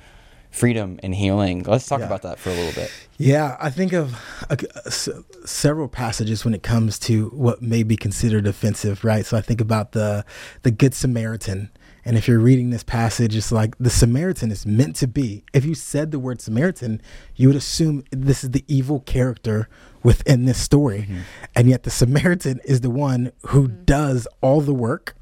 freedom 0.50 1.00
and 1.02 1.16
healing. 1.16 1.64
Let's 1.64 1.88
talk 1.88 2.00
Yeah. 2.00 2.08
about 2.08 2.22
that 2.24 2.38
for 2.40 2.50
a 2.50 2.54
little 2.54 2.74
bit. 2.74 2.92
Yeah, 3.18 3.56
I 3.60 3.70
think 3.70 3.94
of 3.94 4.16
uh, 4.50 4.58
s- 4.86 5.08
several 5.46 5.88
passages 5.88 6.44
when 6.44 6.54
it 6.54 6.62
comes 6.64 7.00
to 7.00 7.30
what 7.30 7.62
may 7.62 7.84
be 7.84 7.96
considered 7.96 8.46
offensive, 8.48 9.04
right? 9.04 9.26
So 9.26 9.38
I 9.38 9.42
think 9.42 9.62
about 9.62 9.94
the 9.94 10.26
the 10.64 10.72
Good 10.72 10.94
Samaritan. 10.94 11.70
And 12.04 12.18
if 12.18 12.28
you're 12.28 12.40
reading 12.40 12.72
this 12.72 12.84
passage, 12.84 13.36
it's 13.36 13.52
like 13.52 13.78
the 13.78 13.92
Samaritan 13.92 14.52
is 14.52 14.66
meant 14.66 14.96
to 14.98 15.08
be. 15.08 15.44
If 15.54 15.64
you 15.64 15.76
said 15.76 16.10
the 16.12 16.18
word 16.20 16.42
Samaritan, 16.42 17.00
you 17.36 17.48
would 17.48 17.56
assume 17.56 18.04
this 18.10 18.44
is 18.44 18.50
the 18.52 18.66
evil 18.68 19.02
character 19.02 19.70
within 20.04 20.46
this 20.46 20.60
story. 20.60 21.02
Mm-hmm. 21.02 21.20
And 21.56 21.70
yet 21.70 21.84
the 21.84 21.90
Samaritan 21.90 22.60
is 22.66 22.82
the 22.82 22.90
one 22.90 23.32
who 23.48 23.68
mm-hmm. 23.68 23.84
does 23.86 24.28
all 24.42 24.62
the 24.62 24.74
work 24.74 25.16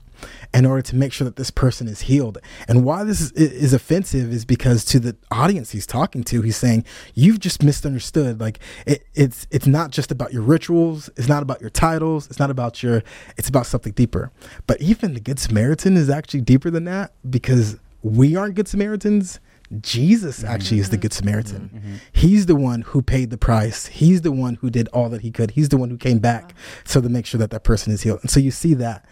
in 0.54 0.66
order 0.66 0.82
to 0.82 0.96
make 0.96 1.14
sure 1.14 1.26
that 1.26 1.36
this 1.36 1.52
person 1.52 1.88
is 1.88 2.02
healed. 2.02 2.38
And 2.68 2.84
why 2.84 3.04
this 3.04 3.22
is, 3.22 3.32
is 3.32 3.74
offensive 3.74 4.32
is 4.32 4.46
because 4.46 4.84
to 4.86 5.00
the 5.00 5.16
audience 5.32 5.72
he's 5.72 5.86
talking 5.86 6.24
to, 6.26 6.42
he's 6.42 6.58
saying, 6.58 6.86
"You've 7.14 7.40
just 7.40 7.64
misunderstood. 7.64 8.40
Like 8.40 8.60
it, 8.86 9.06
it's 9.14 9.48
it's 9.52 9.68
not 9.68 9.92
just 9.92 10.12
about 10.12 10.34
your 10.34 10.42
rituals. 10.42 11.10
It's 11.18 11.28
not 11.28 11.44
about 11.44 11.62
your 11.62 11.70
titles. 11.70 12.28
It's 12.28 12.40
not 12.40 12.50
about 12.50 12.82
your. 12.82 13.04
It's 13.38 13.50
about 13.50 13.66
something 13.66 13.94
deeper. 13.94 14.32
But 14.68 14.82
even 14.82 15.14
the 15.14 15.20
Good 15.20 15.40
Samaritan 15.40 15.98
is 15.98 16.10
actually 16.10 16.42
deeper 16.42 16.70
than 16.70 16.86
that 16.86 17.14
because 17.30 17.78
we 18.02 18.36
aren't 18.36 18.56
Good 18.56 18.68
Samaritans." 18.68 19.40
Jesus 19.82 20.44
actually 20.44 20.80
is 20.80 20.90
the 20.90 20.98
Good 20.98 21.14
Samaritan. 21.14 22.00
He's 22.12 22.48
the 22.48 22.56
one 22.56 22.82
who 22.82 23.02
paid 23.02 23.30
the 23.30 23.38
price. 23.38 23.86
He's 23.86 24.22
the 24.22 24.32
one 24.32 24.56
who 24.56 24.70
did 24.70 24.88
all 24.90 25.10
that 25.10 25.22
he 25.22 25.32
could. 25.32 25.52
He's 25.52 25.70
the 25.70 25.78
one 25.78 25.90
who 25.90 25.98
came 25.98 26.20
back 26.20 26.56
so 26.86 27.02
to 27.02 27.10
make 27.10 27.26
sure 27.26 27.38
that 27.40 27.52
that 27.52 27.64
person 27.64 27.94
is 27.94 28.02
healed. 28.02 28.20
And 28.22 28.30
so 28.30 28.40
you 28.40 28.52
see 28.52 28.74
that. 28.76 29.06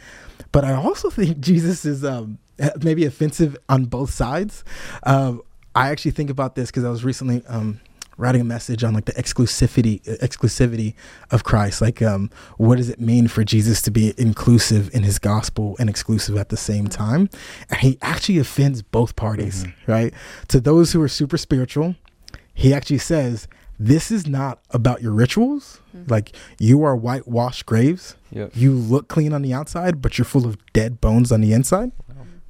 But 0.52 0.66
I 0.66 0.74
also 0.74 1.10
think 1.12 1.40
Jesus 1.40 1.86
is 1.86 2.04
um, 2.04 2.40
maybe 2.82 3.06
offensive 3.06 3.56
on 3.70 3.86
both 3.86 4.10
sides. 4.12 4.64
Um, 5.04 5.42
I 5.76 5.90
actually 5.90 6.12
think 6.12 6.32
about 6.32 6.56
this 6.56 6.70
because 6.72 6.84
I 6.84 6.90
was 6.90 7.04
recently 7.04 7.46
um, 7.48 7.80
writing 8.18 8.42
a 8.42 8.44
message 8.44 8.84
on 8.84 8.94
like 8.94 9.06
the 9.06 9.14
exclusivity 9.14 10.02
exclusivity 10.20 10.96
of 11.32 11.44
Christ. 11.44 11.82
Like, 11.82 12.02
um, 12.02 12.30
what 12.58 12.78
does 12.78 12.90
it 12.90 13.00
mean 13.00 13.28
for 13.28 13.44
Jesus 13.44 13.82
to 13.84 13.92
be 13.92 14.14
inclusive 14.18 14.94
in 14.94 15.04
His 15.04 15.20
gospel 15.20 15.76
and 15.80 15.90
exclusive 15.90 16.36
at 16.38 16.50
the 16.50 16.58
same 16.58 16.86
mm-hmm. 16.86 17.04
time? 17.04 17.30
And 17.70 17.80
He 17.80 17.98
actually 18.02 18.40
offends 18.40 18.82
both 18.82 19.16
parties, 19.16 19.64
mm-hmm. 19.64 19.92
right? 19.92 20.14
To 20.50 20.60
those 20.60 20.92
who 20.92 21.02
are 21.02 21.08
super 21.08 21.38
spiritual, 21.38 21.96
He 22.54 22.74
actually 22.74 23.00
says. 23.00 23.48
This 23.80 24.10
is 24.10 24.26
not 24.26 24.58
about 24.72 25.04
your 25.04 25.12
rituals. 25.12 25.82
Mm-hmm. 25.96 26.12
Like 26.12 26.36
you 26.58 26.84
are 26.84 26.96
whitewashed 26.96 27.68
graves. 27.68 28.16
Yep. 28.32 28.54
You 28.56 28.74
look 28.74 29.08
clean 29.08 29.34
on 29.34 29.44
the 29.44 29.54
outside, 29.54 30.02
but 30.02 30.18
you're 30.18 30.26
full 30.26 30.48
of 30.48 30.58
dead 30.74 31.00
bones 31.00 31.32
on 31.32 31.42
the 31.42 31.54
inside. 31.54 31.92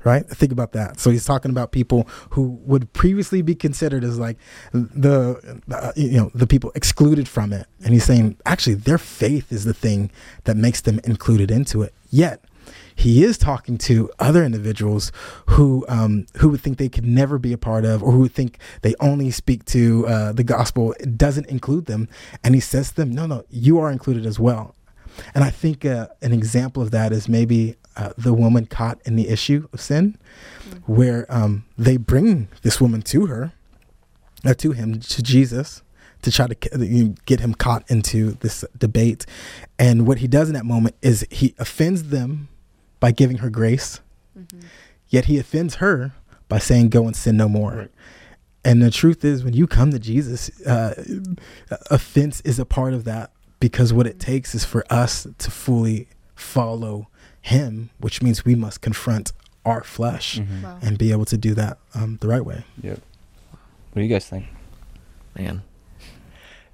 Right? 0.08 0.26
Think 0.26 0.54
about 0.54 0.72
that. 0.72 1.02
So 1.02 1.10
he's 1.10 1.26
talking 1.26 1.52
about 1.52 1.74
people 1.74 2.08
who 2.30 2.62
would 2.64 2.94
previously 2.94 3.42
be 3.42 3.56
considered 3.56 4.06
as 4.06 4.18
like 4.18 4.38
the 4.72 5.60
uh, 5.70 5.92
you 5.98 6.18
know 6.18 6.32
the 6.34 6.48
people 6.48 6.72
excluded 6.76 7.28
from 7.28 7.52
it, 7.52 7.68
and 7.84 7.94
he's 7.94 8.06
saying 8.06 8.38
actually 8.46 8.76
their 8.76 8.98
faith 8.98 9.52
is 9.52 9.66
the 9.66 9.74
thing 9.74 10.10
that 10.46 10.56
makes 10.56 10.80
them 10.80 11.02
included 11.04 11.52
into 11.52 11.82
it. 11.82 11.94
Yet 12.10 12.42
he 12.96 13.26
is 13.26 13.38
talking 13.38 13.78
to 13.80 14.10
other 14.18 14.46
individuals 14.46 15.12
who 15.48 15.86
um, 15.90 16.26
who 16.38 16.48
would 16.50 16.62
think 16.62 16.78
they 16.78 16.88
could 16.88 17.06
never 17.06 17.38
be 17.38 17.52
a 17.52 17.58
part 17.58 17.84
of, 17.84 18.02
or 18.02 18.14
who 18.14 18.20
would 18.20 18.34
think 18.34 18.60
they 18.84 18.96
only 19.02 19.30
speak 19.30 19.66
to 19.66 20.08
uh, 20.08 20.32
the 20.32 20.46
gospel. 20.46 20.94
It 21.02 21.18
doesn't 21.18 21.48
include 21.48 21.88
them, 21.88 22.08
and 22.46 22.56
he 22.56 22.62
says 22.62 22.92
to 22.92 22.96
them, 22.96 23.12
"No, 23.12 23.26
no, 23.28 23.44
you 23.50 23.78
are 23.78 23.92
included 23.92 24.26
as 24.26 24.40
well." 24.40 24.74
And 25.34 25.44
I 25.44 25.50
think 25.50 25.86
uh, 25.86 26.08
an 26.22 26.32
example 26.32 26.82
of 26.82 26.92
that 26.92 27.12
is 27.12 27.28
maybe 27.28 27.76
uh, 27.98 28.14
the 28.18 28.34
woman 28.34 28.66
caught 28.68 29.00
in 29.06 29.16
the 29.16 29.28
issue 29.28 29.68
of 29.74 29.82
sin, 29.82 30.18
where 30.86 31.26
um, 31.30 31.66
they 31.78 31.98
bring 31.98 32.48
this 32.62 32.80
woman 32.80 33.02
to 33.02 33.26
her, 33.26 33.52
uh, 34.46 34.54
to 34.54 34.72
him, 34.72 35.00
to 35.00 35.24
Jesus, 35.24 35.82
to 36.22 36.32
try 36.32 36.48
to 36.48 36.56
you 36.86 37.04
know, 37.04 37.16
get 37.26 37.40
him 37.40 37.54
caught 37.54 37.90
into 37.90 38.32
this 38.40 38.64
debate. 38.78 39.26
And 39.80 40.08
what 40.08 40.20
he 40.20 40.28
does 40.28 40.48
in 40.48 40.54
that 40.54 40.66
moment 40.66 40.96
is 41.02 41.26
he 41.32 41.56
offends 41.58 42.10
them 42.10 42.50
by 43.00 43.12
giving 43.12 43.38
her 43.38 43.50
grace, 43.50 44.00
yet 45.10 45.26
he 45.26 45.40
offends 45.40 45.76
her 45.76 46.14
by 46.48 46.60
saying, 46.60 46.90
"Go 46.90 47.08
and 47.08 47.16
sin 47.16 47.36
no 47.36 47.50
more." 47.50 47.90
And 48.64 48.82
the 48.82 48.92
truth 48.92 49.24
is, 49.24 49.44
when 49.44 49.54
you 49.54 49.66
come 49.66 49.92
to 49.92 50.00
Jesus, 50.00 50.50
uh, 50.66 51.04
offense 51.90 52.42
is 52.42 52.60
a 52.60 52.66
part 52.66 52.94
of 52.94 53.06
that 53.06 53.32
because 53.60 53.94
what 53.94 54.06
it 54.06 54.20
takes 54.20 54.54
is 54.54 54.66
for 54.66 54.86
us 54.90 55.26
to 55.38 55.52
fully 55.52 56.10
follow 56.36 57.08
Him, 57.48 57.90
which 58.00 58.22
means 58.22 58.44
we 58.46 58.56
must 58.56 58.82
confront 58.82 59.32
our 59.66 59.84
flesh 59.84 60.40
Wow. 60.40 60.80
and 60.82 60.98
be 60.98 61.12
able 61.12 61.26
to 61.26 61.38
do 61.38 61.54
that 61.56 61.78
um, 61.94 62.18
the 62.22 62.28
right 62.28 62.46
way. 62.46 62.64
Yep. 62.82 63.00
What 63.92 63.96
do 63.96 64.02
you 64.02 64.08
guys 64.10 64.26
think? 64.28 64.46
Man, 65.38 65.62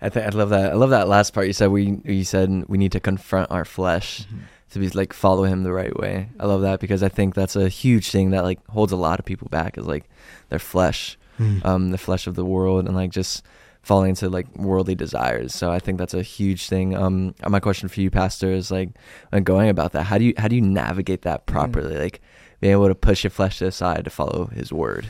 I 0.01 0.09
think 0.09 0.25
I 0.25 0.29
love 0.29 0.49
that. 0.49 0.71
I 0.71 0.75
love 0.75 0.89
that 0.91 1.07
last 1.07 1.33
part 1.33 1.47
you 1.47 1.53
said. 1.53 1.69
We 1.71 1.99
you 2.05 2.23
said 2.23 2.65
we 2.67 2.77
need 2.77 2.91
to 2.93 2.99
confront 2.99 3.51
our 3.51 3.65
flesh 3.65 4.25
to 4.71 4.79
be 4.79 4.89
like 4.89 5.13
follow 5.13 5.43
him 5.43 5.63
the 5.63 5.71
right 5.71 5.95
way. 5.97 6.29
I 6.39 6.45
love 6.45 6.61
that 6.61 6.79
because 6.79 7.03
I 7.03 7.09
think 7.09 7.35
that's 7.35 7.55
a 7.55 7.69
huge 7.69 8.09
thing 8.11 8.31
that 8.31 8.43
like 8.43 8.59
holds 8.67 8.91
a 8.91 8.97
lot 8.97 9.19
of 9.19 9.25
people 9.25 9.47
back 9.49 9.77
is 9.77 9.85
like 9.85 10.05
their 10.49 10.59
flesh, 10.59 11.17
Mm. 11.39 11.65
um, 11.65 11.89
the 11.91 11.97
flesh 11.97 12.27
of 12.27 12.35
the 12.35 12.45
world, 12.45 12.85
and 12.85 12.95
like 12.95 13.09
just 13.11 13.43
falling 13.83 14.09
into 14.09 14.29
like 14.29 14.47
worldly 14.57 14.95
desires. 14.95 15.53
So 15.53 15.71
I 15.71 15.79
think 15.79 15.99
that's 15.99 16.13
a 16.13 16.23
huge 16.23 16.67
thing. 16.67 16.95
Um, 16.95 17.35
my 17.47 17.59
question 17.59 17.89
for 17.89 18.01
you, 18.01 18.09
Pastor, 18.09 18.51
is 18.51 18.71
like 18.71 18.89
when 19.29 19.43
going 19.43 19.69
about 19.69 19.91
that, 19.91 20.03
how 20.03 20.17
do 20.17 20.25
you 20.25 20.33
how 20.37 20.47
do 20.47 20.55
you 20.55 20.61
navigate 20.61 21.21
that 21.23 21.45
mm. 21.45 21.51
properly? 21.51 21.97
Like 21.97 22.21
being 22.61 22.71
able 22.71 22.87
to 22.87 22.95
push 22.95 23.23
your 23.23 23.31
flesh 23.31 23.59
to 23.59 23.65
the 23.65 23.71
side 23.71 24.05
to 24.05 24.09
follow 24.09 24.47
His 24.47 24.71
word. 24.71 25.07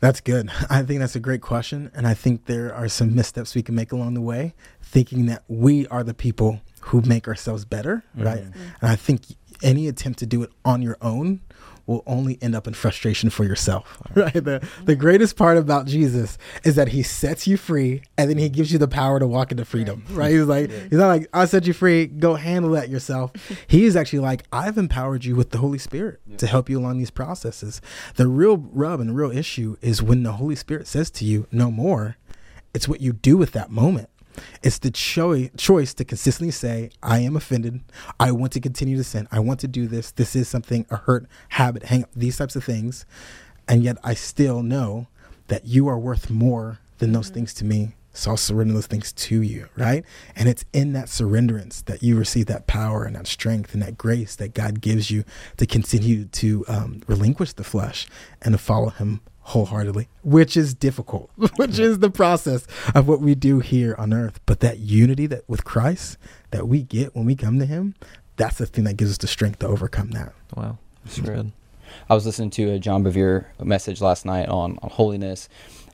That's 0.00 0.20
good. 0.20 0.50
I 0.70 0.82
think 0.82 1.00
that's 1.00 1.16
a 1.16 1.20
great 1.20 1.40
question. 1.40 1.90
And 1.94 2.06
I 2.06 2.14
think 2.14 2.46
there 2.46 2.74
are 2.74 2.88
some 2.88 3.14
missteps 3.14 3.54
we 3.54 3.62
can 3.62 3.74
make 3.74 3.92
along 3.92 4.14
the 4.14 4.20
way, 4.20 4.54
thinking 4.82 5.26
that 5.26 5.44
we 5.48 5.86
are 5.88 6.04
the 6.04 6.14
people 6.14 6.60
who 6.82 7.00
make 7.02 7.28
ourselves 7.28 7.64
better, 7.64 8.04
mm. 8.16 8.24
right? 8.24 8.44
Mm. 8.44 8.54
And 8.80 8.90
I 8.90 8.96
think 8.96 9.22
any 9.62 9.88
attempt 9.88 10.18
to 10.20 10.26
do 10.26 10.42
it 10.42 10.50
on 10.64 10.82
your 10.82 10.96
own 11.00 11.40
will 11.88 12.04
only 12.06 12.38
end 12.40 12.54
up 12.54 12.68
in 12.68 12.74
frustration 12.74 13.30
for 13.30 13.44
yourself. 13.44 14.00
Right. 14.18 14.32
The 14.32 14.66
the 14.84 14.96
greatest 14.96 15.36
part 15.36 15.58
about 15.58 15.86
Jesus 15.86 16.38
is 16.64 16.74
that 16.74 16.88
he 16.88 17.04
sets 17.04 17.46
you 17.46 17.56
free 17.56 18.02
and 18.16 18.28
then 18.28 18.36
he 18.36 18.48
gives 18.48 18.72
you 18.72 18.78
the 18.78 18.88
power 18.88 19.20
to 19.20 19.28
walk 19.28 19.52
into 19.52 19.64
freedom. 19.64 20.04
Right. 20.10 20.32
He's 20.32 20.42
like 20.42 20.70
he's 20.70 20.98
not 20.98 21.06
like 21.06 21.28
I 21.32 21.44
set 21.44 21.66
you 21.66 21.72
free, 21.72 22.06
go 22.06 22.34
handle 22.34 22.72
that 22.72 22.88
yourself. 22.88 23.32
he 23.68 23.84
is 23.84 23.94
actually 23.94 24.18
like 24.20 24.44
I've 24.52 24.76
empowered 24.76 25.24
you 25.24 25.36
with 25.36 25.50
the 25.50 25.58
Holy 25.58 25.78
Spirit 25.78 26.20
to 26.38 26.46
help 26.48 26.68
you 26.68 26.80
along 26.80 26.98
these 26.98 27.10
processes. 27.10 27.80
The 28.16 28.26
real 28.26 28.56
rub 28.56 28.98
and 28.98 29.16
real 29.16 29.30
issue 29.30 29.76
is 29.80 30.02
when 30.02 30.24
the 30.24 30.32
Holy 30.32 30.56
Spirit 30.56 30.88
says 30.88 31.10
to 31.12 31.24
you, 31.24 31.46
no 31.52 31.70
more, 31.70 32.16
it's 32.74 32.88
what 32.88 33.00
you 33.00 33.12
do 33.12 33.36
with 33.36 33.52
that 33.52 33.70
moment. 33.70 34.08
It's 34.62 34.78
the 34.78 34.90
choi- 34.90 35.50
choice 35.56 35.94
to 35.94 36.04
consistently 36.04 36.50
say, 36.50 36.90
I 37.02 37.20
am 37.20 37.36
offended. 37.36 37.80
I 38.18 38.32
want 38.32 38.52
to 38.52 38.60
continue 38.60 38.96
to 38.96 39.04
sin. 39.04 39.28
I 39.30 39.40
want 39.40 39.60
to 39.60 39.68
do 39.68 39.86
this. 39.86 40.10
This 40.12 40.36
is 40.36 40.48
something, 40.48 40.86
a 40.90 40.96
hurt, 40.96 41.26
habit, 41.50 41.84
hang 41.84 42.04
up, 42.04 42.10
these 42.14 42.36
types 42.36 42.56
of 42.56 42.64
things. 42.64 43.06
And 43.68 43.82
yet 43.82 43.98
I 44.02 44.14
still 44.14 44.62
know 44.62 45.08
that 45.48 45.66
you 45.66 45.88
are 45.88 45.98
worth 45.98 46.30
more 46.30 46.78
than 46.98 47.12
those 47.12 47.28
things 47.28 47.54
to 47.54 47.64
me. 47.64 47.94
So 48.12 48.32
I'll 48.32 48.36
surrender 48.36 48.74
those 48.74 48.88
things 48.88 49.12
to 49.12 49.42
you, 49.42 49.68
right? 49.76 50.04
And 50.34 50.48
it's 50.48 50.64
in 50.72 50.92
that 50.94 51.06
surrenderance 51.06 51.84
that 51.84 52.02
you 52.02 52.16
receive 52.16 52.46
that 52.46 52.66
power 52.66 53.04
and 53.04 53.14
that 53.14 53.28
strength 53.28 53.74
and 53.74 53.82
that 53.82 53.96
grace 53.96 54.34
that 54.36 54.54
God 54.54 54.80
gives 54.80 55.08
you 55.10 55.22
to 55.56 55.66
continue 55.66 56.24
to 56.24 56.64
um, 56.66 57.02
relinquish 57.06 57.52
the 57.52 57.62
flesh 57.62 58.08
and 58.42 58.54
to 58.54 58.58
follow 58.58 58.88
Him 58.88 59.20
wholeheartedly, 59.48 60.08
which 60.22 60.56
is 60.56 60.74
difficult, 60.74 61.30
which 61.56 61.78
is 61.78 61.98
the 62.00 62.10
process 62.10 62.66
of 62.94 63.08
what 63.08 63.20
we 63.20 63.34
do 63.34 63.60
here 63.60 63.94
on 63.98 64.12
earth. 64.12 64.40
But 64.46 64.60
that 64.60 64.78
unity 64.78 65.26
that 65.26 65.48
with 65.48 65.64
Christ 65.64 66.16
that 66.50 66.68
we 66.68 66.82
get 66.82 67.14
when 67.16 67.24
we 67.26 67.34
come 67.34 67.58
to 67.58 67.66
Him, 67.66 67.94
that's 68.36 68.58
the 68.58 68.66
thing 68.66 68.84
that 68.84 68.96
gives 68.96 69.10
us 69.12 69.18
the 69.18 69.26
strength 69.26 69.58
to 69.60 69.66
overcome 69.66 70.10
that. 70.10 70.32
Wow, 70.56 70.78
that's 71.04 71.18
good. 71.20 71.52
I 72.10 72.14
was 72.14 72.26
listening 72.26 72.50
to 72.50 72.70
a 72.72 72.78
John 72.78 73.02
Bevere 73.02 73.46
message 73.64 74.00
last 74.02 74.26
night 74.26 74.48
on, 74.48 74.78
on 74.82 74.90
holiness, 74.90 75.48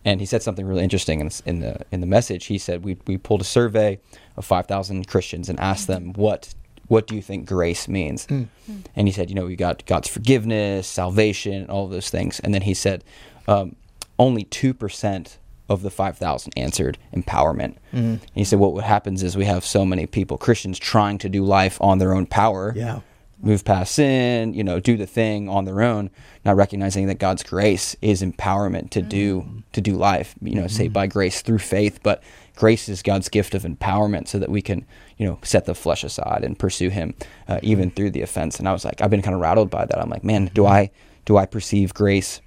and 0.05 0.19
he 0.21 0.27
said 0.27 0.43
something 0.43 0.67
really 0.67 0.83
interesting 0.83 1.21
in, 1.21 1.31
in 1.47 1.61
the 1.61 1.81
in 1.93 2.01
the 2.01 2.07
message. 2.07 2.47
He 2.47 2.59
said 2.59 2.85
we 2.85 2.97
we 3.07 3.17
pulled 3.17 3.41
a 3.41 3.45
survey 3.45 4.01
of 4.37 4.45
five 4.45 4.67
thousand 4.67 5.07
Christians 5.07 5.49
and 5.49 5.59
asked 5.61 5.87
them 5.87 6.13
what 6.15 6.53
what 6.89 7.07
do 7.07 7.15
you 7.15 7.23
think 7.23 7.47
grace 7.49 7.89
means, 7.89 8.27
Mm. 8.27 8.49
and 8.97 9.09
he 9.09 9.13
said 9.13 9.31
you 9.31 9.37
know 9.37 9.47
we 9.47 9.57
got 9.57 9.87
God's 9.87 10.09
forgiveness, 10.09 10.87
salvation, 10.89 11.71
all 11.71 11.85
of 11.87 11.91
those 11.93 12.11
things, 12.11 12.41
and 12.41 12.53
then 12.53 12.63
he 12.63 12.75
said 12.75 13.05
um, 13.47 13.77
only 14.19 14.45
two 14.45 14.75
percent 14.75 15.39
of 15.69 15.83
the 15.83 15.91
5,000 15.91 16.53
answered 16.57 16.99
empowerment. 17.15 17.77
Mm-hmm. 17.93 17.97
And 17.97 18.21
he 18.35 18.45
said, 18.45 18.59
what 18.59 18.85
happens 18.85 19.23
is 19.23 19.37
we 19.37 19.47
have 19.47 19.65
so 19.65 19.85
many 19.85 20.07
people, 20.07 20.37
Christians, 20.37 20.79
trying 20.79 21.19
to 21.19 21.29
do 21.29 21.45
life 21.45 21.79
on 21.81 21.99
their 21.99 22.15
own 22.15 22.27
power 22.27 22.73
Yeah. 22.77 23.01
move 23.43 23.65
past 23.65 23.95
sin, 23.95 24.53
you 24.53 24.63
know, 24.63 24.79
do 24.79 24.97
the 24.97 25.07
thing 25.07 25.49
on 25.49 25.65
their 25.65 25.81
own, 25.81 26.11
not 26.45 26.57
recognizing 26.57 27.07
that 27.07 27.19
God's 27.19 27.43
grace 27.43 27.97
is 28.03 28.23
empowerment 28.23 28.91
to 28.91 29.03
do 29.03 29.41
mm-hmm. 29.41 29.59
to 29.73 29.81
do 29.81 29.97
life, 29.97 30.35
you 30.43 30.55
know, 30.55 30.67
saved 30.67 30.89
mm-hmm. 30.89 30.93
by 30.93 31.07
grace 31.07 31.41
through 31.41 31.59
faith, 31.59 32.01
but 32.03 32.23
grace 32.57 32.89
is 32.89 33.03
God's 33.03 33.29
gift 33.29 33.55
of 33.55 33.63
empowerment 33.63 34.29
so 34.29 34.39
that 34.39 34.51
we 34.51 34.63
can, 34.63 34.87
you 35.17 35.27
know, 35.27 35.39
set 35.43 35.65
the 35.65 35.75
flesh 35.75 36.05
aside 36.05 36.45
and 36.45 36.59
pursue 36.59 36.91
him 36.91 37.15
uh, 37.49 37.59
even 37.63 37.91
through 37.91 38.11
the 38.11 38.23
offense. 38.23 38.59
And 38.59 38.69
I 38.69 38.73
was 38.73 38.85
like 38.85 39.01
I've 39.01 39.11
been 39.11 39.23
kind 39.23 39.35
of 39.35 39.41
rattled 39.41 39.71
by 39.71 39.87
that. 39.87 39.99
I'm 39.99 40.11
like, 40.11 40.25
man, 40.25 40.51
do 40.53 40.67
I 40.67 40.91
do 41.25 41.39
I 41.39 41.47
perceive 41.47 41.95
grace 41.95 42.43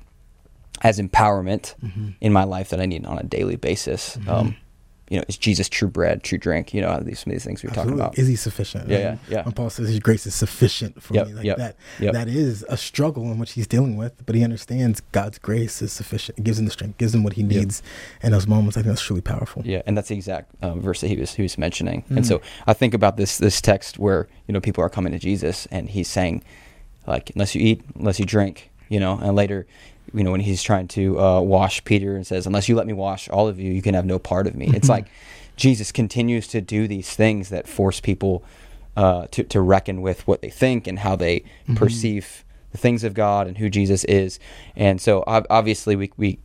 as 0.81 0.99
empowerment 0.99 1.75
in 2.21 2.33
my 2.33 2.43
life 2.43 2.69
that 2.69 2.79
I 2.79 2.85
need 2.85 3.05
on 3.05 3.17
a 3.17 3.23
daily 3.23 3.55
basis? 3.55 4.17
Um, 4.27 4.55
you 5.09 5.17
know, 5.17 5.23
is 5.27 5.37
Jesus 5.37 5.69
true 5.69 5.87
bread, 5.87 6.23
true 6.23 6.37
drink? 6.37 6.73
You 6.73 6.81
know, 6.81 6.99
these 6.99 7.19
some 7.19 7.31
of 7.31 7.35
these 7.35 7.45
things 7.45 7.63
we 7.63 7.69
we're 7.69 7.75
talking 7.75 7.93
about. 7.93 8.17
Is 8.17 8.27
he 8.27 8.35
sufficient? 8.35 8.89
Yeah, 8.89 8.95
right? 8.95 9.19
yeah, 9.29 9.37
yeah. 9.37 9.43
When 9.43 9.53
Paul 9.53 9.69
says 9.69 9.87
his 9.87 9.99
grace 9.99 10.25
is 10.25 10.35
sufficient 10.35 11.01
for 11.01 11.13
Yep, 11.13 11.27
me, 11.27 11.33
like 11.33 11.45
yep, 11.45 11.57
that, 11.57 11.75
yep. 11.99 12.13
that 12.13 12.27
is 12.27 12.65
a 12.67 12.75
struggle 12.75 13.23
in 13.31 13.39
which 13.39 13.53
he's 13.53 13.67
dealing 13.67 13.95
with, 13.95 14.25
but 14.25 14.35
he 14.35 14.43
understands 14.43 15.01
God's 15.13 15.39
grace 15.39 15.81
is 15.81 15.93
sufficient. 15.93 16.37
It 16.37 16.43
gives 16.43 16.59
him 16.59 16.65
the 16.65 16.71
strength, 16.71 16.97
gives 16.97 17.15
him 17.15 17.23
what 17.23 17.33
he 17.33 17.43
needs 17.43 17.81
in 18.21 18.31
those 18.31 18.47
moments. 18.47 18.75
I 18.75 18.81
think 18.81 18.89
that's 18.89 19.01
truly 19.01 19.21
powerful. 19.21 19.63
Yeah, 19.65 19.81
and 19.85 19.97
that's 19.97 20.09
the 20.09 20.15
exact 20.15 20.51
um, 20.61 20.81
verse 20.81 20.99
that 21.01 21.07
he 21.07 21.15
was 21.15 21.33
he 21.33 21.41
was 21.41 21.57
mentioning. 21.57 22.03
Mm. 22.09 22.17
And 22.17 22.27
so 22.27 22.41
I 22.65 22.73
think 22.73 22.93
about 22.93 23.15
this 23.15 23.37
this 23.37 23.61
text 23.61 23.97
where 23.97 24.27
you 24.47 24.53
know 24.53 24.59
people 24.59 24.83
are 24.83 24.89
coming 24.89 25.13
to 25.13 25.19
Jesus 25.19 25.67
and 25.71 25.89
he's 25.89 26.09
saying 26.09 26.43
like 27.05 27.29
unless 27.29 27.55
you 27.55 27.61
eat, 27.65 27.81
unless 27.95 28.19
you 28.19 28.25
drink, 28.25 28.71
you 28.89 28.99
know, 28.99 29.17
and 29.17 29.35
later 29.35 29.65
you 30.13 30.23
know 30.23 30.31
when 30.31 30.41
he's 30.41 30.63
trying 30.63 30.87
to 30.89 31.19
uh, 31.19 31.41
wash 31.41 31.83
Peter 31.83 32.15
and 32.15 32.25
says 32.25 32.45
unless 32.45 32.69
you 32.69 32.75
let 32.75 32.87
me 32.87 32.93
wash 32.93 33.29
all 33.29 33.47
of 33.47 33.59
you, 33.59 33.71
you 33.71 33.81
can 33.81 33.93
have 33.93 34.05
no 34.05 34.19
part 34.19 34.47
of 34.47 34.55
me. 34.55 34.69
It's 34.73 34.89
like 34.89 35.07
Jesus 35.55 35.91
continues 35.91 36.47
to 36.49 36.61
do 36.61 36.87
these 36.87 37.09
things 37.15 37.49
that 37.49 37.67
force 37.67 37.99
people 37.99 38.43
uh, 38.95 39.27
to 39.31 39.43
to 39.43 39.61
reckon 39.61 40.01
with 40.01 40.27
what 40.27 40.41
they 40.41 40.49
think 40.49 40.87
and 40.87 40.99
how 40.99 41.15
they 41.15 41.43
perceive 41.75 42.43
the 42.71 42.77
things 42.77 43.03
of 43.03 43.13
God 43.13 43.47
and 43.47 43.57
who 43.57 43.69
Jesus 43.69 44.03
is. 44.05 44.39
And 44.75 45.01
so 45.01 45.23
ob- 45.27 45.47
obviously 45.49 45.95
we 45.95 46.11
we 46.17 46.39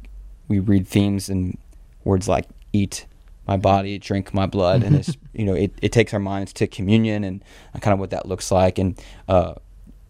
we 0.49 0.59
read 0.59 0.87
themes 0.87 1.29
and 1.29 1.57
words 2.05 2.29
like 2.29 2.47
eat 2.73 3.07
my 3.47 3.57
body, 3.57 3.99
drink 3.99 4.33
my 4.33 4.47
blood, 4.47 4.83
and 4.83 4.97
it's 4.97 5.17
you 5.33 5.45
know 5.45 5.55
it, 5.55 5.73
it 5.83 5.93
takes 5.93 6.13
our 6.13 6.21
minds 6.21 6.53
to 6.55 6.67
communion 6.67 7.25
and 7.25 7.43
kind 7.81 7.93
of 7.93 7.99
what 7.99 8.11
that 8.11 8.27
looks 8.27 8.51
like. 8.51 8.79
And 8.79 9.01
uh, 9.29 9.55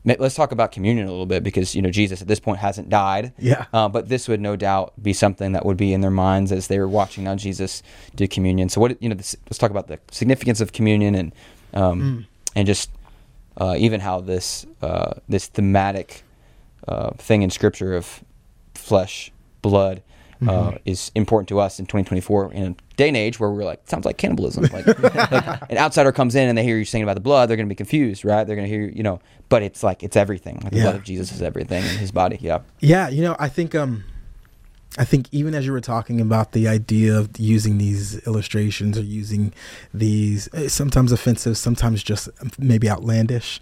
let's 0.04 0.34
talk 0.34 0.52
about 0.52 0.72
communion 0.72 1.06
a 1.06 1.10
little 1.10 1.26
bit 1.26 1.42
because 1.42 1.74
you 1.74 1.82
know 1.82 1.90
Jesus 1.90 2.20
at 2.22 2.28
this 2.28 2.40
point 2.40 2.58
hasn't 2.58 2.88
died. 2.88 3.32
Yeah. 3.38 3.66
Uh, 3.72 3.88
but 3.88 4.08
this 4.08 4.28
would 4.28 4.40
no 4.40 4.56
doubt 4.56 4.92
be 5.02 5.12
something 5.12 5.52
that 5.52 5.64
would 5.64 5.76
be 5.76 5.92
in 5.92 6.00
their 6.00 6.10
minds 6.10 6.52
as 6.52 6.66
they 6.66 6.78
were 6.78 6.88
watching 6.88 7.24
now 7.24 7.36
Jesus 7.36 7.82
do 8.14 8.26
communion. 8.26 8.68
So 8.68 8.80
what 8.80 9.00
you 9.02 9.08
know, 9.08 9.14
this, 9.14 9.36
let's 9.46 9.58
talk 9.58 9.70
about 9.70 9.88
the 9.88 9.98
significance 10.10 10.60
of 10.60 10.72
communion 10.72 11.14
and 11.14 11.32
um, 11.74 12.26
and 12.54 12.66
just 12.66 12.90
uh, 13.56 13.76
even 13.78 14.00
how 14.00 14.20
this 14.20 14.66
uh, 14.80 15.14
this 15.28 15.46
thematic 15.46 16.24
uh, 16.88 17.10
thing 17.12 17.42
in 17.42 17.50
Scripture 17.50 17.94
of 17.94 18.24
flesh, 18.74 19.30
blood. 19.60 20.02
Uh, 20.48 20.78
is 20.84 21.10
important 21.14 21.48
to 21.48 21.60
us 21.60 21.78
in 21.78 21.86
2024 21.86 22.52
in 22.52 22.62
a 22.72 22.96
day 22.96 23.08
and 23.08 23.16
age 23.16 23.38
where 23.38 23.50
we're 23.50 23.64
like 23.64 23.80
sounds 23.88 24.04
like 24.04 24.16
cannibalism. 24.18 24.64
Like, 24.72 24.86
like 25.32 25.70
an 25.70 25.78
outsider 25.78 26.10
comes 26.12 26.34
in 26.34 26.48
and 26.48 26.58
they 26.58 26.64
hear 26.64 26.76
you 26.78 26.84
saying 26.84 27.04
about 27.04 27.14
the 27.14 27.20
blood 27.20 27.48
they're 27.48 27.56
going 27.56 27.68
to 27.68 27.72
be 27.72 27.76
confused 27.76 28.24
right? 28.24 28.44
They're 28.44 28.56
going 28.56 28.68
to 28.68 28.74
hear 28.74 28.88
you 28.88 29.02
know 29.02 29.20
but 29.48 29.62
it's 29.62 29.82
like 29.82 30.02
it's 30.02 30.16
everything. 30.16 30.58
Like 30.62 30.72
the 30.72 30.78
Yeah. 30.78 30.82
blood 30.84 30.96
of 30.96 31.04
jesus 31.04 31.30
is 31.32 31.42
everything 31.42 31.82
in 31.84 31.96
his 31.98 32.10
body. 32.10 32.38
Yeah. 32.40 32.60
Yeah, 32.80 33.08
you 33.08 33.22
know, 33.22 33.36
I 33.38 33.48
think 33.48 33.74
um 33.74 34.04
I 34.98 35.04
think 35.04 35.28
even 35.32 35.54
as 35.54 35.64
you 35.64 35.72
were 35.72 35.80
talking 35.80 36.20
about 36.20 36.52
the 36.52 36.68
idea 36.68 37.16
of 37.16 37.30
using 37.38 37.78
these 37.78 38.18
illustrations 38.26 38.98
or 38.98 39.02
using 39.02 39.54
these 39.94 40.48
eh, 40.52 40.68
sometimes 40.68 41.12
offensive, 41.12 41.56
sometimes 41.56 42.02
just 42.02 42.28
maybe 42.58 42.90
outlandish 42.90 43.58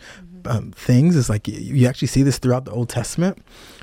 um, 0.47 0.73
things, 0.73 1.15
is 1.17 1.29
like 1.29 1.47
you- 1.47 1.75
you 1.77 1.87
actually 1.87 2.09
see 2.09 2.23
this 2.25 2.39
throughout 2.39 2.65
the 2.65 2.71
Old 2.73 2.89
Testament, 2.89 3.39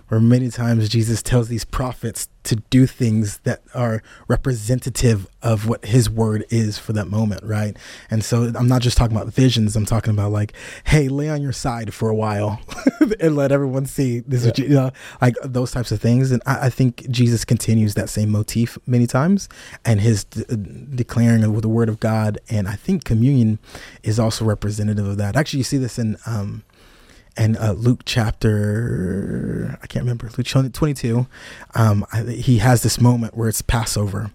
where 0.08 0.20
many 0.20 0.50
times 0.50 0.89
Jesus 0.89 1.22
tells 1.22 1.48
these 1.48 1.65
prophets 1.65 2.30
to 2.43 2.56
do 2.70 2.88
things 2.88 3.39
that 3.39 3.62
are 3.76 4.02
representative 4.28 5.28
of 5.41 5.67
what 5.67 5.84
His 5.86 6.10
word 6.10 6.46
is 6.50 6.78
for 6.78 6.93
that 6.93 7.08
moment, 7.08 7.43
right? 7.43 7.76
And 8.10 8.24
so 8.24 8.52
I'm 8.56 8.67
not 8.70 8.82
just 8.82 8.98
talking 8.98 9.15
about 9.15 9.34
visions; 9.34 9.76
I'm 9.76 9.86
talking 9.86 10.13
about 10.13 10.32
like, 10.32 10.54
hey, 10.86 11.10
lay 11.10 11.30
on 11.30 11.41
your 11.41 11.52
side 11.52 11.93
for 11.93 12.10
a 12.10 12.15
while 12.15 12.62
and 13.20 13.36
let 13.36 13.52
everyone 13.52 13.86
see 13.86 14.20
this. 14.22 14.41
Is 14.41 14.48
what 14.48 14.58
you, 14.60 14.65
you 14.65 14.76
know, 14.76 14.91
like 15.22 15.36
those 15.43 15.72
types 15.72 15.91
of 15.91 16.02
things. 16.02 16.32
And 16.32 16.41
I, 16.46 16.67
I 16.67 16.70
think 16.70 17.10
Jesus 17.10 17.43
continues 17.43 17.96
that 17.96 18.10
same 18.10 18.30
motif 18.30 18.78
many 18.88 19.08
times, 19.08 19.50
and 19.84 20.00
his 20.00 20.24
d- 20.24 20.46
uh, 20.50 20.56
declaring 20.56 21.43
of 21.43 21.62
the 21.62 21.70
word 21.70 21.89
of 21.89 22.00
God. 22.00 22.39
And 22.50 22.67
I 22.67 22.76
think 22.76 23.04
communion 23.04 23.60
is 24.04 24.20
also 24.20 24.46
representative 24.46 25.06
of 25.06 25.17
that. 25.17 25.36
Actually, 25.36 25.60
you 25.60 25.63
see 25.65 25.78
this 25.78 26.00
in. 26.00 26.17
Um, 26.26 26.63
and 27.38 27.56
uh, 27.58 27.73
Luke 27.73 28.02
chapter, 28.06 29.78
I 29.82 29.88
can't 29.88 30.04
remember, 30.04 30.30
Luke 30.38 30.73
22, 30.73 31.28
um, 31.76 32.06
he 32.28 32.58
has 32.58 32.84
this 32.84 33.00
moment 33.00 33.38
where 33.38 33.47
it's 33.47 33.62
Passover. 33.62 34.32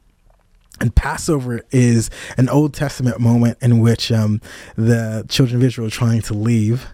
And 0.80 0.94
Passover 0.94 1.60
is 1.70 2.10
an 2.36 2.48
Old 2.48 2.74
Testament 2.74 3.20
moment 3.20 3.58
in 3.60 3.80
which 3.80 4.10
um, 4.10 4.40
the 4.76 5.24
children 5.28 5.60
of 5.60 5.64
Israel 5.64 5.88
are 5.88 5.90
trying 5.90 6.22
to 6.22 6.34
leave. 6.34 6.86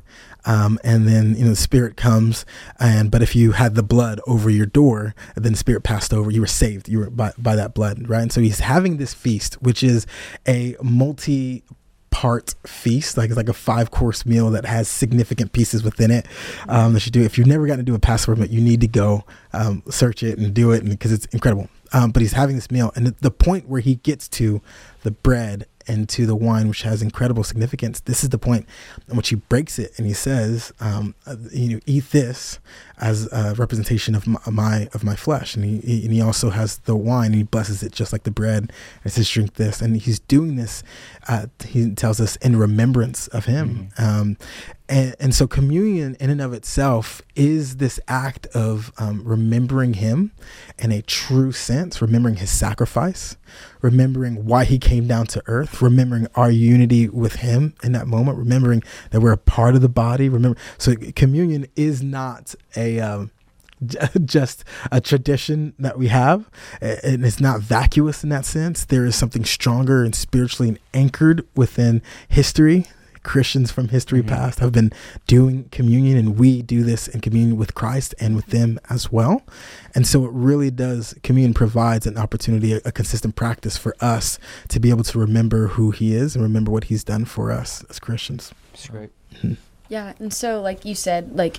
Um, 0.45 0.79
and 0.83 1.07
then 1.07 1.35
you 1.35 1.45
know 1.45 1.51
the 1.51 1.57
spirit 1.57 1.97
comes 1.97 2.47
and 2.79 3.11
but 3.11 3.23
if 3.23 3.35
you 3.35 3.53
had 3.53 3.75
the 3.75 3.83
blood 3.83 4.21
over 4.27 4.49
your 4.49 4.67
door 4.67 5.15
then 5.35 5.53
the 5.53 5.59
spirit 5.59 5.83
passed 5.83 6.15
over 6.15 6.31
you 6.31 6.41
were 6.41 6.47
saved 6.47 6.89
you 6.89 7.01
were 7.01 7.11
by, 7.11 7.33
by 7.37 7.57
that 7.57 7.75
blood 7.75 8.09
right 8.09 8.23
and 8.23 8.33
so 8.33 8.41
he's 8.41 8.61
having 8.61 8.97
this 8.97 9.13
feast 9.13 9.55
which 9.61 9.83
is 9.83 10.07
a 10.47 10.77
multi 10.81 11.65
part 12.19 12.57
feast 12.67 13.17
like 13.17 13.31
it's 13.31 13.37
like 13.37 13.49
a 13.49 13.53
five 13.53 13.93
course 13.93 14.27
meal 14.27 14.51
that 14.51 14.65
has 14.65 14.89
significant 14.89 15.53
pieces 15.53 15.85
within 15.85 16.11
it 16.11 16.27
um, 16.69 16.93
that 16.93 17.07
you 17.07 17.13
do. 17.13 17.23
If 17.23 17.39
you've 17.39 17.47
never 17.47 17.65
gotten 17.65 17.79
to 17.79 17.85
do 17.85 17.95
a 17.95 18.01
Passover 18.01 18.35
but 18.35 18.51
you 18.51 18.61
need 18.61 18.81
to 18.81 18.89
go 18.89 19.23
um, 19.53 19.85
search 19.89 20.25
it 20.25 20.37
and 20.37 20.53
do 20.53 20.73
it 20.73 20.85
because 20.85 21.13
it's 21.13 21.27
incredible. 21.27 21.69
Um, 21.93 22.11
but 22.11 22.21
he's 22.21 22.33
having 22.33 22.57
this 22.57 22.73
meal 22.73 22.91
and 22.97 23.07
the, 23.07 23.15
the 23.21 23.31
point 23.31 23.69
where 23.69 23.81
he 23.81 23.95
gets 23.95 24.27
to 24.31 24.61
the 25.05 25.13
bread 25.13 25.67
and 25.89 26.09
to 26.11 26.27
the 26.27 26.37
wine 26.37 26.69
which 26.69 26.83
has 26.83 27.03
incredible 27.03 27.43
significance. 27.43 28.01
This 28.01 28.23
is 28.23 28.31
the 28.31 28.39
point 28.39 28.67
in 29.09 29.17
which 29.17 29.31
he 29.31 29.37
breaks 29.37 29.79
it 29.79 29.93
and 29.97 30.07
he 30.07 30.13
says 30.13 30.73
um, 30.81 31.15
uh, 31.27 31.37
you 31.51 31.75
know 31.75 31.81
eat 31.87 32.11
this 32.11 32.59
as 32.99 33.31
a 33.33 33.55
representation 33.55 34.15
of 34.15 34.27
my, 34.27 34.41
my 34.51 34.89
of 34.93 35.05
my 35.05 35.17
flesh. 35.17 35.57
And 35.57 35.65
he, 35.65 35.79
he 35.79 36.05
and 36.05 36.13
he 36.13 36.21
also 36.21 36.51
has 36.51 36.79
the 36.79 36.97
wine 36.97 37.27
and 37.27 37.35
he 37.37 37.43
blesses 37.43 37.83
it 37.83 37.93
just 37.93 38.13
like 38.13 38.25
the 38.25 38.31
bread. 38.31 38.73
And 39.05 39.13
says 39.13 39.29
drink 39.29 39.55
this. 39.55 39.81
And 39.81 39.97
he's 39.97 40.19
doing 40.21 40.57
this 40.57 40.83
uh, 41.29 41.47
he 41.65 41.91
tells 41.95 42.21
us 42.21 42.37
in 42.37 42.57
remembrance 42.57 43.29
of 43.29 43.45
him. 43.45 43.91
Um, 43.99 44.37
And, 44.89 45.15
and 45.21 45.35
so 45.35 45.47
communion 45.47 46.17
in 46.19 46.31
and 46.31 46.41
of 46.41 46.55
itself 46.55 47.21
is 47.37 47.77
this 47.77 48.01
act 48.09 48.47
of 48.49 48.91
um, 48.97 49.23
remembering 49.23 49.95
him 49.95 50.33
in 50.79 50.93
a 50.93 51.03
true 51.03 51.53
sense, 51.53 52.01
remembering 52.01 52.37
his 52.37 52.51
sacrifice, 52.51 53.37
remembering 53.83 54.47
why 54.47 54.65
he 54.65 54.79
came 54.79 55.07
down 55.07 55.27
to 55.27 55.43
earth, 55.47 55.83
remembering 55.83 56.27
our 56.35 56.51
unity 56.51 57.09
with 57.09 57.37
him 57.37 57.75
in 57.83 57.93
that 57.93 58.07
moment, 58.07 58.39
remembering 58.39 58.83
that 59.11 59.21
we're 59.21 59.33
a 59.33 59.37
part 59.37 59.75
of 59.75 59.83
the 59.83 59.91
body. 59.91 60.29
Remember, 60.29 60.59
so 60.79 60.95
communion 61.15 61.67
is 61.77 62.03
not 62.03 62.55
a 62.75 62.99
um, 62.99 63.31
just 64.25 64.65
a 64.91 65.01
tradition 65.01 65.75
that 65.79 65.99
we 65.99 66.09
have, 66.09 66.51
and 66.81 67.25
it's 67.25 67.41
not 67.41 67.61
vacuous 67.61 68.25
in 68.25 68.31
that 68.31 68.45
sense. 68.45 68.85
There 68.85 69.05
is 69.05 69.17
something 69.17 69.45
stronger 69.45 70.03
and 70.03 70.15
spiritually 70.15 70.79
anchored 70.95 71.47
within 71.55 72.03
history 72.29 72.87
Christians 73.23 73.71
from 73.71 73.89
history 73.89 74.21
mm-hmm. 74.21 74.29
past 74.29 74.61
have 74.61 74.73
been 74.73 74.93
doing 75.27 75.69
communion, 75.71 76.17
and 76.17 76.39
we 76.39 76.63
do 76.63 76.83
this 76.83 77.09
in 77.09 77.21
communion 77.21 77.57
with 77.57 77.75
Christ 77.75 78.15
and 78.21 78.37
with 78.37 78.47
them 78.47 78.79
as 78.89 79.11
well. 79.13 79.43
And 79.95 80.07
so 80.07 80.25
it 80.25 80.31
really 80.33 80.71
does, 80.71 81.15
communion 81.23 81.55
provides 81.55 82.07
an 82.07 82.19
opportunity, 82.19 82.73
a, 82.75 82.81
a 82.85 82.93
consistent 82.93 83.37
practice 83.37 83.77
for 83.77 83.95
us 84.01 84.39
to 84.69 84.81
be 84.81 84.91
able 84.91 85.05
to 85.05 85.19
remember 85.19 85.69
who 85.69 85.91
He 85.91 86.15
is 86.15 86.35
and 86.35 86.43
remember 86.43 86.71
what 86.71 86.85
He's 86.85 87.05
done 87.05 87.25
for 87.25 87.51
us 87.51 87.85
as 87.91 87.99
Christians. 87.99 88.53
That's 88.73 88.89
great. 88.89 89.11
Mm-hmm. 89.35 89.55
Yeah. 89.89 90.13
And 90.19 90.33
so, 90.33 90.61
like 90.61 90.85
you 90.85 90.95
said, 90.95 91.37
like, 91.37 91.59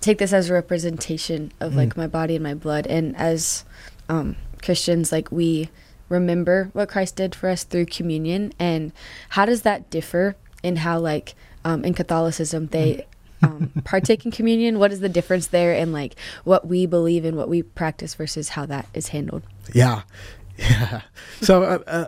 take 0.00 0.18
this 0.18 0.32
as 0.32 0.50
a 0.50 0.52
representation 0.52 1.52
of 1.60 1.70
mm-hmm. 1.70 1.78
like 1.78 1.96
my 1.96 2.06
body 2.06 2.36
and 2.36 2.42
my 2.42 2.54
blood. 2.54 2.86
And 2.86 3.16
as 3.16 3.64
um, 4.08 4.36
Christians, 4.62 5.10
like, 5.10 5.32
we 5.32 5.68
remember 6.08 6.70
what 6.72 6.88
Christ 6.88 7.16
did 7.16 7.34
for 7.34 7.48
us 7.48 7.64
through 7.64 7.86
communion. 7.86 8.52
And 8.58 8.92
how 9.30 9.44
does 9.44 9.62
that 9.62 9.90
differ 9.90 10.36
in 10.66 10.76
how 10.76 10.98
like 10.98 11.34
um, 11.64 11.84
in 11.84 11.94
Catholicism 11.94 12.66
they 12.66 13.06
um, 13.42 13.70
partake 13.84 14.24
in 14.26 14.32
communion? 14.32 14.78
What 14.78 14.92
is 14.92 15.00
the 15.00 15.08
difference 15.08 15.46
there 15.46 15.72
in 15.72 15.92
like 15.92 16.16
what 16.44 16.66
we 16.66 16.86
believe 16.86 17.24
and 17.24 17.36
what 17.36 17.48
we 17.48 17.62
practice 17.62 18.14
versus 18.14 18.50
how 18.50 18.66
that 18.66 18.86
is 18.92 19.08
handled? 19.08 19.42
Yeah. 19.72 20.02
Yeah. 20.58 21.02
So, 21.42 21.64
uh, 21.64 21.78
uh, 21.86 22.06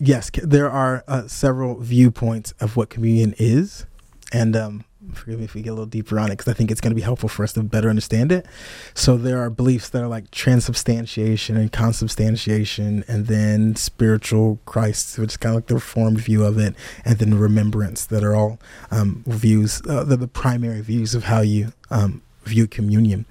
yes, 0.00 0.32
there 0.42 0.68
are 0.68 1.04
uh, 1.06 1.28
several 1.28 1.78
viewpoints 1.78 2.50
of 2.58 2.76
what 2.76 2.90
communion 2.90 3.32
is. 3.38 3.86
And 4.32 4.56
um, 4.56 4.84
forgive 5.12 5.38
me 5.38 5.44
if 5.44 5.54
we 5.54 5.62
get 5.62 5.70
a 5.70 5.72
little 5.72 5.86
deeper 5.86 6.18
on 6.18 6.28
it 6.28 6.30
because 6.38 6.48
I 6.48 6.54
think 6.54 6.70
it's 6.70 6.80
going 6.80 6.90
to 6.90 6.96
be 6.96 7.02
helpful 7.02 7.28
for 7.28 7.42
us 7.42 7.52
to 7.54 7.62
better 7.62 7.88
understand 7.88 8.32
it. 8.32 8.46
So 8.94 9.16
there 9.16 9.40
are 9.40 9.50
beliefs 9.50 9.88
that 9.90 10.02
are 10.02 10.08
like 10.08 10.30
transubstantiation 10.30 11.56
and 11.56 11.72
consubstantiation, 11.72 13.04
and 13.08 13.26
then 13.26 13.76
spiritual 13.76 14.58
Christ, 14.66 15.18
which 15.18 15.32
is 15.32 15.36
kind 15.36 15.54
of 15.54 15.56
like 15.56 15.66
the 15.66 15.74
reformed 15.74 16.20
view 16.20 16.44
of 16.44 16.58
it, 16.58 16.74
and 17.04 17.18
then 17.18 17.38
remembrance 17.38 18.06
that 18.06 18.24
are 18.24 18.34
all 18.34 18.58
um, 18.90 19.22
views, 19.26 19.82
uh, 19.88 20.04
the, 20.04 20.16
the 20.16 20.28
primary 20.28 20.80
views 20.80 21.14
of 21.14 21.24
how 21.24 21.40
you 21.40 21.72
um, 21.90 22.22
view 22.44 22.66
communion. 22.66 23.26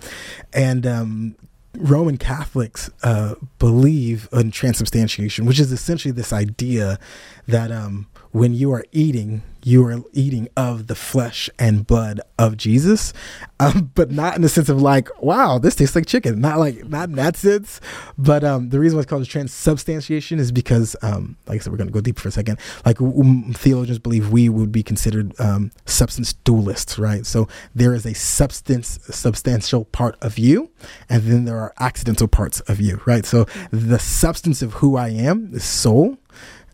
And 0.54 0.86
um, 0.86 1.36
Roman 1.78 2.18
Catholics 2.18 2.90
uh, 3.04 3.36
believe 3.60 4.28
in 4.32 4.52
transubstantiation, 4.52 5.46
which 5.46 5.60
is 5.60 5.72
essentially 5.72 6.12
this 6.12 6.32
idea 6.32 7.00
that 7.48 7.72
um, 7.72 8.08
when 8.36 8.54
you 8.54 8.74
are 8.74 8.84
eating, 8.92 9.44
you 9.64 9.86
are 9.86 10.04
eating 10.12 10.50
of 10.58 10.88
the 10.88 10.94
flesh 10.94 11.50
and 11.58 11.88
blood 11.88 12.20
of 12.38 12.58
Jesus, 12.58 13.14
um, 13.62 13.92
but 13.96 14.12
not 14.12 14.36
in 14.36 14.42
the 14.42 14.50
sense 14.50 14.68
of 14.68 14.82
like, 14.82 15.08
wow, 15.24 15.58
this 15.58 15.74
tastes 15.74 15.96
like 15.96 16.06
chicken. 16.06 16.42
Not 16.42 16.60
like 16.60 16.84
not 16.90 17.08
in 17.08 17.16
that 17.16 17.38
sense. 17.38 17.80
But 18.18 18.44
um, 18.44 18.72
the 18.72 18.80
reason 18.82 18.98
why 18.98 19.04
it's 19.04 19.10
called 19.10 19.26
transubstantiation 19.26 20.38
is 20.38 20.52
because, 20.52 20.98
um, 21.02 21.38
like 21.48 21.62
I 21.62 21.64
said, 21.64 21.72
we're 21.72 21.78
going 21.78 21.88
to 21.88 21.94
go 21.94 22.02
deep 22.02 22.20
for 22.20 22.28
a 22.28 22.32
second. 22.32 22.60
Like 22.86 23.00
um, 23.00 23.54
theologians 23.56 24.00
believe 24.00 24.34
we 24.34 24.50
would 24.50 24.74
be 24.74 24.84
considered 24.84 25.34
um, 25.40 25.72
substance 25.86 26.34
dualists, 26.44 27.00
right? 27.00 27.26
So 27.26 27.48
there 27.74 27.94
is 27.94 28.06
a 28.06 28.14
substance, 28.14 29.00
substantial 29.04 29.86
part 29.86 30.18
of 30.22 30.38
you, 30.38 30.72
and 31.08 31.24
then 31.24 31.46
there 31.46 31.58
are 31.58 31.74
accidental 31.80 32.28
parts 32.28 32.60
of 32.62 32.82
you, 32.82 33.00
right? 33.06 33.26
So 33.26 33.46
the 33.72 33.98
substance 33.98 34.62
of 34.62 34.74
who 34.74 34.98
I 34.98 35.08
am 35.08 35.52
the 35.52 35.62
soul 35.62 36.18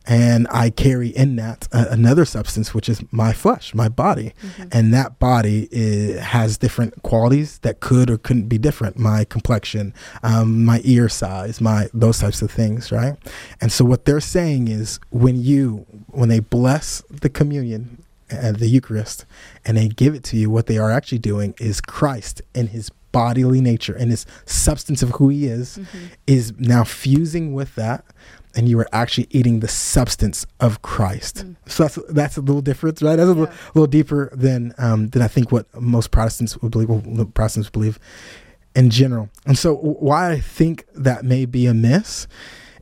and 0.05 0.47
I 0.49 0.71
carry 0.71 1.09
in 1.09 1.35
that 1.35 1.67
uh, 1.71 1.85
another 1.89 2.25
substance, 2.25 2.73
which 2.73 2.89
is 2.89 3.01
my 3.11 3.33
flesh, 3.33 3.75
my 3.75 3.87
body, 3.87 4.33
mm-hmm. 4.41 4.69
and 4.71 4.93
that 4.93 5.19
body 5.19 5.67
is, 5.71 6.19
has 6.19 6.57
different 6.57 7.03
qualities 7.03 7.59
that 7.59 7.79
could 7.79 8.09
or 8.09 8.17
couldn't 8.17 8.47
be 8.47 8.57
different. 8.57 8.97
My 8.97 9.25
complexion, 9.25 9.93
um, 10.23 10.65
my 10.65 10.81
ear 10.83 11.07
size, 11.07 11.61
my 11.61 11.87
those 11.93 12.19
types 12.19 12.41
of 12.41 12.51
things, 12.51 12.91
right? 12.91 13.15
And 13.59 13.71
so 13.71 13.85
what 13.85 14.05
they're 14.05 14.19
saying 14.19 14.67
is 14.67 14.99
when 15.11 15.41
you 15.41 15.85
when 16.07 16.29
they 16.29 16.39
bless 16.39 17.03
the 17.09 17.29
communion 17.29 18.03
and 18.29 18.57
the 18.57 18.67
Eucharist 18.67 19.25
and 19.65 19.77
they 19.77 19.87
give 19.87 20.15
it 20.15 20.23
to 20.23 20.37
you, 20.37 20.49
what 20.49 20.65
they 20.65 20.77
are 20.77 20.89
actually 20.89 21.19
doing 21.19 21.53
is 21.59 21.79
Christ 21.79 22.41
in 22.55 22.67
His 22.67 22.89
bodily 23.11 23.59
nature 23.59 23.93
and 23.93 24.09
his 24.09 24.25
substance 24.45 25.03
of 25.03 25.09
who 25.11 25.27
he 25.27 25.45
is 25.45 25.77
mm-hmm. 25.77 26.05
is 26.27 26.57
now 26.59 26.83
fusing 26.83 27.53
with 27.53 27.75
that 27.75 28.05
and 28.55 28.67
you 28.67 28.79
are 28.79 28.87
actually 28.91 29.27
eating 29.29 29.59
the 29.59 29.67
substance 29.67 30.45
of 30.59 30.81
Christ. 30.81 31.45
Mm. 31.45 31.55
So 31.67 31.83
that's 31.83 31.99
that's 32.09 32.37
a 32.37 32.41
little 32.41 32.61
different, 32.61 33.01
right? 33.01 33.15
That's 33.15 33.29
a 33.29 33.33
yeah. 33.33 33.39
little, 33.39 33.55
little, 33.73 33.87
deeper 33.87 34.29
than 34.33 34.73
um, 34.77 35.07
than 35.09 35.21
I 35.21 35.27
think 35.27 35.51
what 35.51 35.73
most 35.79 36.11
Protestants 36.11 36.57
would 36.57 36.71
believe. 36.71 36.89
Well, 36.89 37.25
Protestants 37.25 37.69
believe 37.69 37.99
in 38.75 38.89
general. 38.89 39.29
And 39.45 39.57
so 39.57 39.75
why 39.75 40.31
I 40.31 40.39
think 40.39 40.85
that 40.95 41.25
may 41.25 41.45
be 41.45 41.65
a 41.65 41.73
miss 41.73 42.27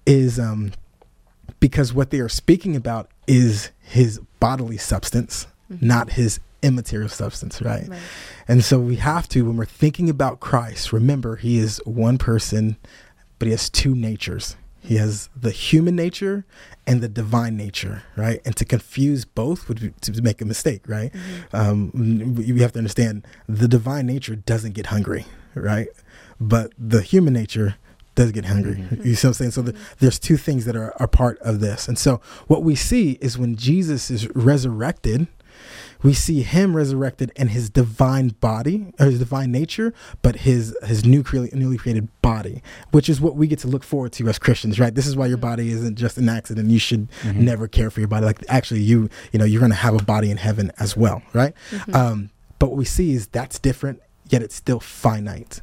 is 0.05 0.39
um, 0.39 0.71
because 1.59 1.93
what 1.93 2.11
they 2.11 2.19
are 2.19 2.29
speaking 2.29 2.75
about 2.75 3.09
is 3.27 3.71
his 3.79 4.19
bodily 4.39 4.77
substance, 4.77 5.47
mm-hmm. 5.71 5.85
not 5.85 6.11
his 6.11 6.39
immaterial 6.61 7.09
substance, 7.09 7.61
right? 7.61 7.87
right? 7.87 7.99
And 8.47 8.63
so 8.63 8.79
we 8.79 8.97
have 8.97 9.27
to, 9.29 9.45
when 9.45 9.57
we're 9.57 9.65
thinking 9.65 10.09
about 10.09 10.39
Christ, 10.39 10.91
remember 10.91 11.37
he 11.37 11.57
is 11.57 11.81
one 11.85 12.17
person, 12.17 12.77
but 13.37 13.47
he 13.47 13.51
has 13.51 13.69
two 13.69 13.95
natures. 13.95 14.55
He 14.81 14.95
has 14.95 15.29
the 15.35 15.51
human 15.51 15.95
nature 15.95 16.45
and 16.87 17.01
the 17.01 17.09
divine 17.09 17.57
nature, 17.57 18.03
right? 18.15 18.41
And 18.45 18.55
to 18.55 18.65
confuse 18.65 19.25
both 19.25 19.67
would 19.67 19.81
be 19.81 19.93
to 20.01 20.21
make 20.21 20.41
a 20.41 20.45
mistake, 20.45 20.81
right? 20.87 21.11
Mm-hmm. 21.11 21.55
Um, 21.55 22.35
you 22.39 22.55
have 22.55 22.71
to 22.73 22.79
understand 22.79 23.27
the 23.47 23.67
divine 23.67 24.05
nature 24.05 24.35
doesn't 24.35 24.73
get 24.73 24.87
hungry, 24.87 25.25
right? 25.53 25.89
But 26.39 26.73
the 26.77 27.01
human 27.01 27.33
nature 27.33 27.75
does 28.15 28.31
get 28.31 28.45
hungry. 28.45 28.75
Mm-hmm. 28.75 29.07
You 29.07 29.15
see 29.15 29.27
what 29.27 29.29
I'm 29.29 29.33
saying? 29.33 29.51
So 29.51 29.61
the, 29.61 29.75
there's 29.99 30.19
two 30.19 30.37
things 30.37 30.65
that 30.65 30.75
are, 30.75 30.93
are 30.99 31.07
part 31.07 31.39
of 31.39 31.59
this. 31.59 31.87
And 31.87 31.97
so 31.97 32.21
what 32.47 32.63
we 32.63 32.75
see 32.75 33.17
is 33.21 33.37
when 33.37 33.55
Jesus 33.55 34.09
is 34.09 34.27
resurrected, 34.35 35.27
we 36.01 36.13
see 36.13 36.41
him 36.43 36.75
resurrected 36.75 37.31
in 37.35 37.49
his 37.49 37.69
divine 37.69 38.29
body 38.29 38.93
or 38.99 39.07
his 39.07 39.19
divine 39.19 39.51
nature, 39.51 39.93
but 40.21 40.37
his 40.37 40.75
his 40.83 41.05
new 41.05 41.23
newly 41.53 41.77
created 41.77 42.09
body, 42.21 42.61
which 42.91 43.09
is 43.09 43.19
what 43.19 43.35
we 43.35 43.47
get 43.47 43.59
to 43.59 43.67
look 43.67 43.83
forward 43.83 44.13
to 44.13 44.27
as 44.27 44.39
Christians, 44.39 44.79
right? 44.79 44.95
This 44.95 45.07
is 45.07 45.15
why 45.15 45.27
your 45.27 45.37
body 45.37 45.71
isn't 45.71 45.97
just 45.97 46.17
an 46.17 46.29
accident. 46.29 46.69
You 46.69 46.79
should 46.79 47.11
mm-hmm. 47.21 47.43
never 47.43 47.67
care 47.67 47.89
for 47.89 47.99
your 47.99 48.07
body. 48.07 48.25
Like 48.25 48.43
actually, 48.47 48.81
you 48.81 49.09
you 49.31 49.39
know 49.39 49.45
you're 49.45 49.59
going 49.59 49.71
to 49.71 49.77
have 49.77 49.95
a 49.95 50.03
body 50.03 50.31
in 50.31 50.37
heaven 50.37 50.71
as 50.79 50.95
well, 50.95 51.21
right? 51.33 51.53
Mm-hmm. 51.71 51.95
Um, 51.95 52.29
but 52.59 52.69
what 52.69 52.77
we 52.77 52.85
see 52.85 53.13
is 53.13 53.27
that's 53.27 53.59
different, 53.59 54.01
yet 54.29 54.41
it's 54.41 54.55
still 54.55 54.79
finite. 54.79 55.61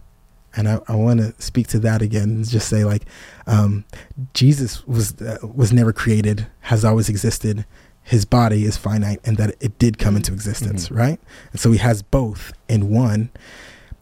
And 0.59 0.69
I, 0.69 0.81
I 0.89 0.95
want 0.95 1.21
to 1.21 1.35
speak 1.39 1.67
to 1.69 1.79
that 1.81 2.01
again 2.01 2.31
and 2.31 2.49
just 2.49 2.69
say 2.69 2.83
like, 2.83 3.03
um, 3.47 3.85
Jesus 4.33 4.87
was 4.87 5.21
uh, 5.21 5.39
was 5.43 5.73
never 5.73 5.93
created, 5.93 6.47
has 6.61 6.85
always 6.85 7.09
existed 7.09 7.67
his 8.07 8.25
body 8.25 8.65
is 8.65 8.77
finite 8.77 9.19
and 9.25 9.37
that 9.37 9.57
it 9.61 9.81
did 9.81 9.99
come 9.99 10.15
into 10.15 10.33
existence, 10.33 10.87
mm-hmm. 10.87 10.97
right? 10.97 11.21
And 11.51 11.61
so 11.61 11.73
he 11.73 11.79
has 11.79 12.03
both 12.03 12.53
in 12.69 12.89
one. 12.89 13.31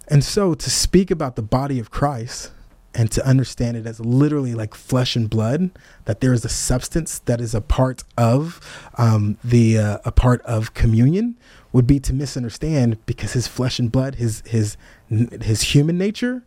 And 0.09 0.23
so 0.23 0.53
to 0.53 0.71
speak 0.71 1.11
about 1.11 1.37
the 1.37 1.43
body 1.43 1.79
of 1.79 1.91
Christ 1.91 2.53
and 2.95 3.11
to 3.13 3.27
understand 3.27 3.79
it 3.79 3.87
as 3.87 4.01
literally 4.01 4.53
like 4.53 4.75
flesh 4.75 5.17
and 5.17 5.31
blood, 5.31 5.71
that 6.05 6.21
there 6.21 6.35
is 6.35 6.45
a 6.45 6.51
substance 6.51 7.21
that 7.21 7.41
is 7.41 7.55
a 7.55 7.63
part 7.63 8.05
of 8.19 8.61
um, 8.99 9.39
the 9.43 9.79
uh, 9.79 9.99
a 10.05 10.13
part 10.13 10.43
of 10.43 10.75
communion 10.75 11.37
would 11.73 11.87
be 11.87 11.99
to 12.01 12.13
misunderstand 12.13 12.99
because 13.07 13.33
his 13.33 13.49
flesh 13.49 13.79
and 13.79 13.91
blood, 13.91 14.17
his 14.17 14.43
his 14.47 14.77
his 15.09 15.63
human 15.63 15.97
nature 15.97 16.43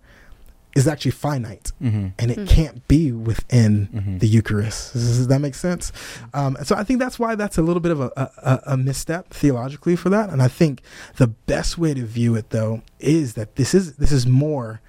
is 0.77 0.87
actually 0.87 1.11
finite 1.11 1.71
mm-hmm. 1.81 2.09
and 2.19 2.31
it 2.31 2.37
mm-hmm. 2.37 2.45
can't 2.45 2.87
be 2.87 3.11
within 3.11 3.87
mm-hmm. 3.87 4.17
the 4.19 4.27
Eucharist. 4.27 4.93
Does, 4.93 5.17
does, 5.17 5.27
that 5.27 5.39
make 5.39 5.55
sense? 5.55 5.91
Um, 6.35 6.55
so 6.63 6.75
I 6.75 6.83
think 6.83 6.99
that's 6.99 7.17
why 7.17 7.33
that's 7.33 7.57
a 7.57 7.63
little 7.63 7.79
bit 7.79 7.91
of 7.91 8.01
a, 8.01 8.11
a, 8.15 8.61
a, 8.67 8.77
misstep 8.77 9.31
theologically 9.31 9.95
for 9.95 10.09
that. 10.09 10.29
And 10.29 10.39
I 10.39 10.47
think 10.47 10.83
the 11.15 11.27
best 11.27 11.79
way 11.79 11.95
to 11.95 12.05
view 12.05 12.35
it 12.35 12.51
though 12.51 12.83
is 12.99 13.33
that 13.33 13.55
this 13.55 13.73
is 13.73 13.95
this 13.95 14.11
is 14.11 14.27
more 14.27 14.79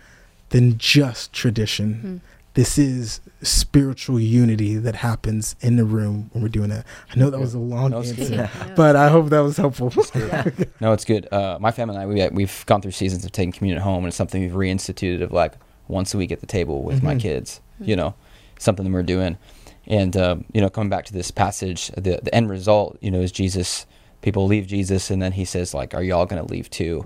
than 0.51 0.77
just 0.77 1.33
tradition. 1.33 1.95
Mm-hmm. 1.95 2.17
This 2.53 2.77
is 2.77 3.21
spiritual 3.41 4.21
unity 4.21 4.77
that 4.77 4.97
happens 4.97 5.57
in 5.61 5.77
the 5.77 5.85
room 5.85 6.29
when 6.33 6.43
we're 6.43 6.49
doing 6.49 6.69
that. 6.71 6.85
I 7.11 7.19
know 7.19 7.31
that 7.31 7.39
was 7.39 7.55
a 7.55 7.59
long 7.59 7.93
no, 7.93 7.99
answer, 7.99 8.51
but 8.77 8.95
I 8.95 9.09
hope 9.09 9.31
that 9.31 9.41
was 9.41 9.57
helpful. 9.57 9.93
no, 10.81 10.93
it's 10.93 11.05
good. 11.05 11.33
Uh, 11.33 11.57
my 11.61 11.71
family 11.71 11.95
and 11.95 12.03
I, 12.03 12.07
we, 12.07 12.29
we've 12.37 12.67
gone 12.67 12.83
through 12.83 12.91
seasons 12.91 13.25
of 13.25 13.33
taking 13.33 13.53
communion 13.53 13.79
at 13.79 13.85
home, 13.85 13.99
and 13.99 14.09
it's 14.09 14.17
something 14.17 14.43
we've 14.43 14.51
reinstituted 14.51 15.23
of 15.23 15.31
like, 15.33 15.55
once 15.89 16.15
a 16.15 16.19
week 16.19 16.31
at 16.31 16.41
the 16.41 16.47
table 16.47 16.83
with 16.83 16.99
mm-hmm. 16.99 17.07
my 17.07 17.17
kids. 17.17 17.61
You 17.81 17.97
know, 17.97 18.15
something 18.59 18.85
that 18.85 18.93
we're 18.93 19.03
doing, 19.05 19.39
and 19.87 20.17
um, 20.17 20.45
you 20.53 20.61
know, 20.61 20.69
coming 20.69 20.91
back 20.91 21.05
to 21.07 21.13
this 21.13 21.31
passage, 21.31 21.89
the 21.97 22.21
the 22.23 22.35
end 22.35 22.51
result, 22.51 22.99
you 23.01 23.11
know, 23.11 23.21
is 23.21 23.33
Jesus 23.33 23.87
people 24.21 24.47
leave 24.47 24.67
Jesus, 24.67 25.11
and 25.11 25.23
then 25.23 25.33
he 25.33 25.45
says 25.45 25.75
like, 25.75 25.95
"Are 25.95 26.03
y'all 26.03 26.27
going 26.27 26.45
to 26.45 26.53
leave 26.53 26.71
too?" 26.71 27.03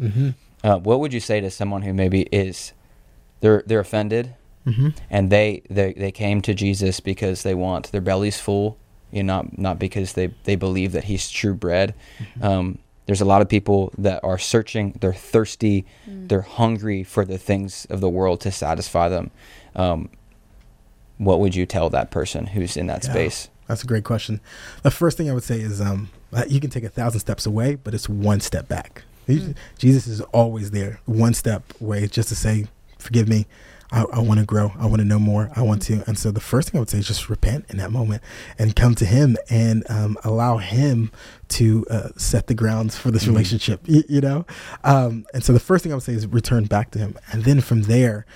Uh, 0.65 0.79
what 0.79 1.01
would 1.01 1.13
you 1.13 1.21
say 1.21 1.41
to 1.41 1.51
someone 1.51 1.83
who 1.83 1.93
maybe 1.93 2.23
is 2.33 2.73
they're 3.41 3.63
they're 3.67 3.81
offended, 3.81 4.35
and 5.11 5.31
they, 5.31 5.63
they 5.69 5.93
they 5.93 6.13
came 6.13 6.41
to 6.43 6.55
Jesus 6.55 7.01
because 7.01 7.43
they 7.43 7.55
want 7.55 7.91
their 7.93 8.01
bellies 8.01 8.39
full, 8.41 8.79
you 9.11 9.23
know, 9.23 9.43
not 9.43 9.59
not 9.59 9.79
because 9.79 10.13
they 10.15 10.29
they 10.45 10.57
believe 10.57 10.93
that 10.93 11.05
he's 11.05 11.31
true 11.31 11.55
bread. 11.55 11.95
Um, 12.41 12.79
there's 13.07 13.21
a 13.21 13.25
lot 13.25 13.43
of 13.43 13.49
people 13.49 13.93
that 13.99 14.23
are 14.23 14.39
searching, 14.39 14.97
they're 15.01 15.13
thirsty, 15.13 15.85
they're 16.07 16.43
hungry 16.43 17.03
for 17.03 17.25
the 17.25 17.39
things 17.39 17.87
of 17.91 18.01
the 18.01 18.09
world 18.09 18.41
to 18.43 18.51
satisfy 18.53 19.09
them. 19.09 19.31
Um, 19.75 20.09
what 21.19 21.41
would 21.41 21.55
you 21.55 21.67
tell 21.67 21.91
that 21.91 22.11
person 22.11 22.47
who's 22.47 22.77
in 22.77 22.87
that 22.87 23.05
Yeah, 23.05 23.11
space? 23.11 23.49
That's 23.69 23.83
a 23.83 23.87
great 23.87 24.05
question. 24.05 24.41
The 24.83 24.91
first 24.91 25.17
thing 25.17 25.31
I 25.31 25.33
would 25.35 25.45
say 25.45 25.61
is 25.61 25.81
um, 25.81 26.11
uh, 26.33 26.45
you 26.49 26.61
can 26.61 26.71
take 26.71 26.85
a 26.85 26.89
thousand 26.89 27.21
steps 27.21 27.47
away, 27.47 27.77
but 27.77 27.95
it's 27.95 28.09
one 28.09 28.41
step 28.41 28.69
back. 28.69 29.03
He- 29.27 29.55
Jesus 29.79 30.07
is 30.09 30.21
always 30.33 30.73
there, 30.73 31.01
one 31.07 31.33
step 31.35 31.63
away, 31.81 32.07
just 32.09 32.29
to 32.31 32.35
say, 32.35 32.67
"Forgive 32.99 33.29
me. 33.29 33.47
I, 33.93 34.05
I 34.13 34.19
want 34.21 34.41
to 34.41 34.47
grow. 34.47 34.73
I 34.79 34.87
want 34.87 34.99
to 34.99 35.05
know 35.05 35.19
more. 35.19 35.51
I 35.55 35.63
want 35.63 35.83
to." 35.83 36.03
And 36.07 36.19
so 36.19 36.31
the 36.31 36.41
first 36.41 36.71
thing 36.71 36.79
I 36.79 36.81
would 36.81 36.91
say 36.91 36.99
is 36.99 37.07
just 37.07 37.29
repent 37.29 37.67
in 37.69 37.77
that 37.77 37.93
moment 37.93 38.23
and 38.59 38.75
come 38.75 38.95
to 38.97 39.05
Him 39.05 39.37
and 39.51 39.85
um, 39.89 40.17
allow 40.25 40.59
Him 40.59 41.13
to 41.49 41.87
uh, 41.91 42.09
set 42.17 42.47
the 42.47 42.55
grounds 42.55 42.97
for 42.97 43.11
this 43.11 43.27
relationship. 43.27 43.81
You, 43.87 44.03
you 44.09 44.21
know, 44.21 44.47
um, 44.83 45.27
and 45.35 45.45
so 45.45 45.53
the 45.53 45.61
first 45.61 45.85
thing 45.85 45.93
I 45.93 45.95
would 45.95 46.03
say 46.03 46.15
is 46.15 46.27
return 46.27 46.65
back 46.65 46.91
to 46.93 46.99
Him, 46.99 47.17
and 47.31 47.45
then 47.45 47.61
from 47.61 47.83
there 47.83 48.27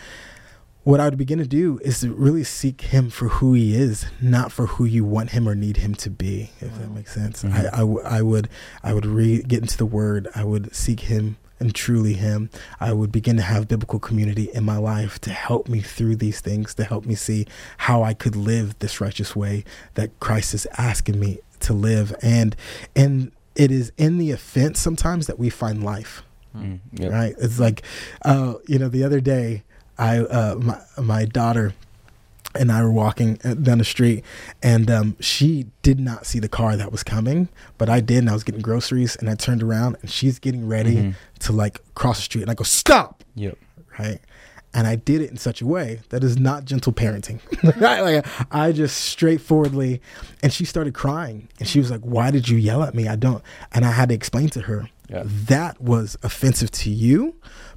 what 0.87 1.01
I 1.01 1.07
would 1.07 1.19
begin 1.19 1.41
to 1.41 1.47
do 1.49 1.81
is 1.83 1.99
to 2.03 2.15
really 2.15 2.45
seek 2.45 2.81
him 2.81 3.11
for 3.11 3.27
who 3.27 3.55
he 3.55 3.75
is, 3.75 4.07
not 4.21 4.53
for 4.53 4.67
who 4.67 4.85
you 4.85 5.05
want 5.05 5.31
him 5.31 5.49
or 5.49 5.57
need 5.57 5.79
him 5.79 5.97
to 5.97 6.09
be. 6.09 6.53
If 6.61 6.79
that 6.79 6.93
makes 6.93 7.13
sense, 7.13 7.45
I, 7.45 7.67
I, 7.73 7.79
w- 7.79 8.03
I 8.05 8.23
would 8.23 8.49
I 8.85 8.95
would 8.95 9.05
read 9.05 9.49
get 9.49 9.63
into 9.63 9.77
the 9.77 9.85
Word. 9.85 10.29
I 10.37 10.45
would 10.45 10.73
seek 10.77 11.01
him 11.01 11.39
and 11.59 11.75
truly 11.75 12.15
him. 12.15 12.51
I 12.81 12.93
would 12.93 13.11
begin 13.13 13.37
to 13.37 13.43
have 13.43 13.69
biblical 13.69 13.99
community 13.99 14.49
in 14.53 14.65
my 14.65 14.77
life 14.77 15.19
to 15.21 15.31
help 15.31 15.69
me 15.69 15.81
through 15.81 16.17
these 16.17 16.41
things, 16.41 16.75
to 16.75 16.85
help 16.85 17.07
me 17.07 17.15
see 17.15 17.47
how 17.79 18.03
I 18.03 18.15
could 18.15 18.37
live 18.37 18.79
this 18.79 19.01
righteous 19.01 19.35
way 19.35 19.65
that 19.95 20.19
Christ 20.21 20.55
is 20.55 20.67
asking 20.79 21.19
me 21.21 21.39
to 21.61 21.73
live. 21.73 22.15
And 22.23 22.55
and 22.95 23.33
it 23.55 23.71
is 23.71 23.91
in 23.97 24.19
the 24.19 24.31
offense 24.33 24.79
sometimes 24.81 25.27
that 25.27 25.39
we 25.39 25.49
find 25.51 25.83
life 25.83 26.23
Mm, 26.55 26.81
yep. 26.93 27.13
right 27.13 27.35
it's 27.39 27.59
like 27.61 27.83
uh 28.25 28.55
you 28.67 28.79
know 28.79 28.89
the 28.89 29.05
other 29.05 29.21
day 29.21 29.63
i 29.99 30.21
uh 30.21 30.55
my 30.55 30.79
my 31.03 31.25
daughter 31.27 31.75
and 32.61 32.71
I 32.73 32.83
were 32.83 32.91
walking 32.93 33.39
uh, 33.45 33.55
down 33.55 33.79
the 33.79 33.85
street, 33.85 34.25
and 34.63 34.91
um, 34.91 35.17
she 35.21 35.67
did 35.83 35.99
not 36.01 36.27
see 36.27 36.39
the 36.39 36.49
car 36.49 36.77
that 36.77 36.91
was 36.93 37.03
coming, 37.03 37.49
but 37.79 37.89
I 37.89 38.01
did, 38.01 38.19
and 38.19 38.31
I 38.31 38.33
was 38.33 38.45
getting 38.45 38.61
groceries, 38.63 39.17
and 39.17 39.29
I 39.31 39.35
turned 39.35 39.63
around, 39.63 39.97
and 40.01 40.11
she's 40.11 40.39
getting 40.39 40.67
ready 40.69 40.97
Mhm. 40.97 41.15
to 41.41 41.53
like 41.53 41.81
cross 41.95 42.17
the 42.19 42.23
street, 42.23 42.43
and 42.43 42.51
I 42.51 42.55
go, 42.55 42.65
"Stop!" 42.65 43.25
Yep. 43.35 43.57
right? 43.99 44.19
And 44.75 44.87
I 44.87 44.97
did 44.97 45.23
it 45.23 45.31
in 45.31 45.39
such 45.39 45.63
a 45.63 45.67
way 45.67 46.01
that 46.11 46.23
is 46.23 46.37
not 46.39 46.67
gentle 46.67 46.93
parenting. 46.93 47.41
right? 47.81 48.01
Like 48.03 48.27
I 48.51 48.73
just 48.73 48.97
straightforwardly, 48.99 50.03
and 50.43 50.53
she 50.53 50.65
started 50.65 50.93
crying, 50.95 51.49
and 51.59 51.69
she 51.69 51.79
was 51.79 51.91
like, 51.91 52.03
"Why 52.03 52.31
did 52.31 52.49
you 52.49 52.59
yell 52.59 52.83
at 52.83 52.95
me? 52.95 53.09
I 53.09 53.17
don't." 53.17 53.43
And 53.73 53.85
I 53.85 53.91
had 53.93 54.09
to 54.11 54.15
explain 54.15 54.49
to 54.51 54.63
her 54.63 54.89
Yeah. 55.09 55.23
that 55.25 55.81
was 55.81 56.17
offensive 56.23 56.71
to 56.73 56.91
you, 56.91 57.35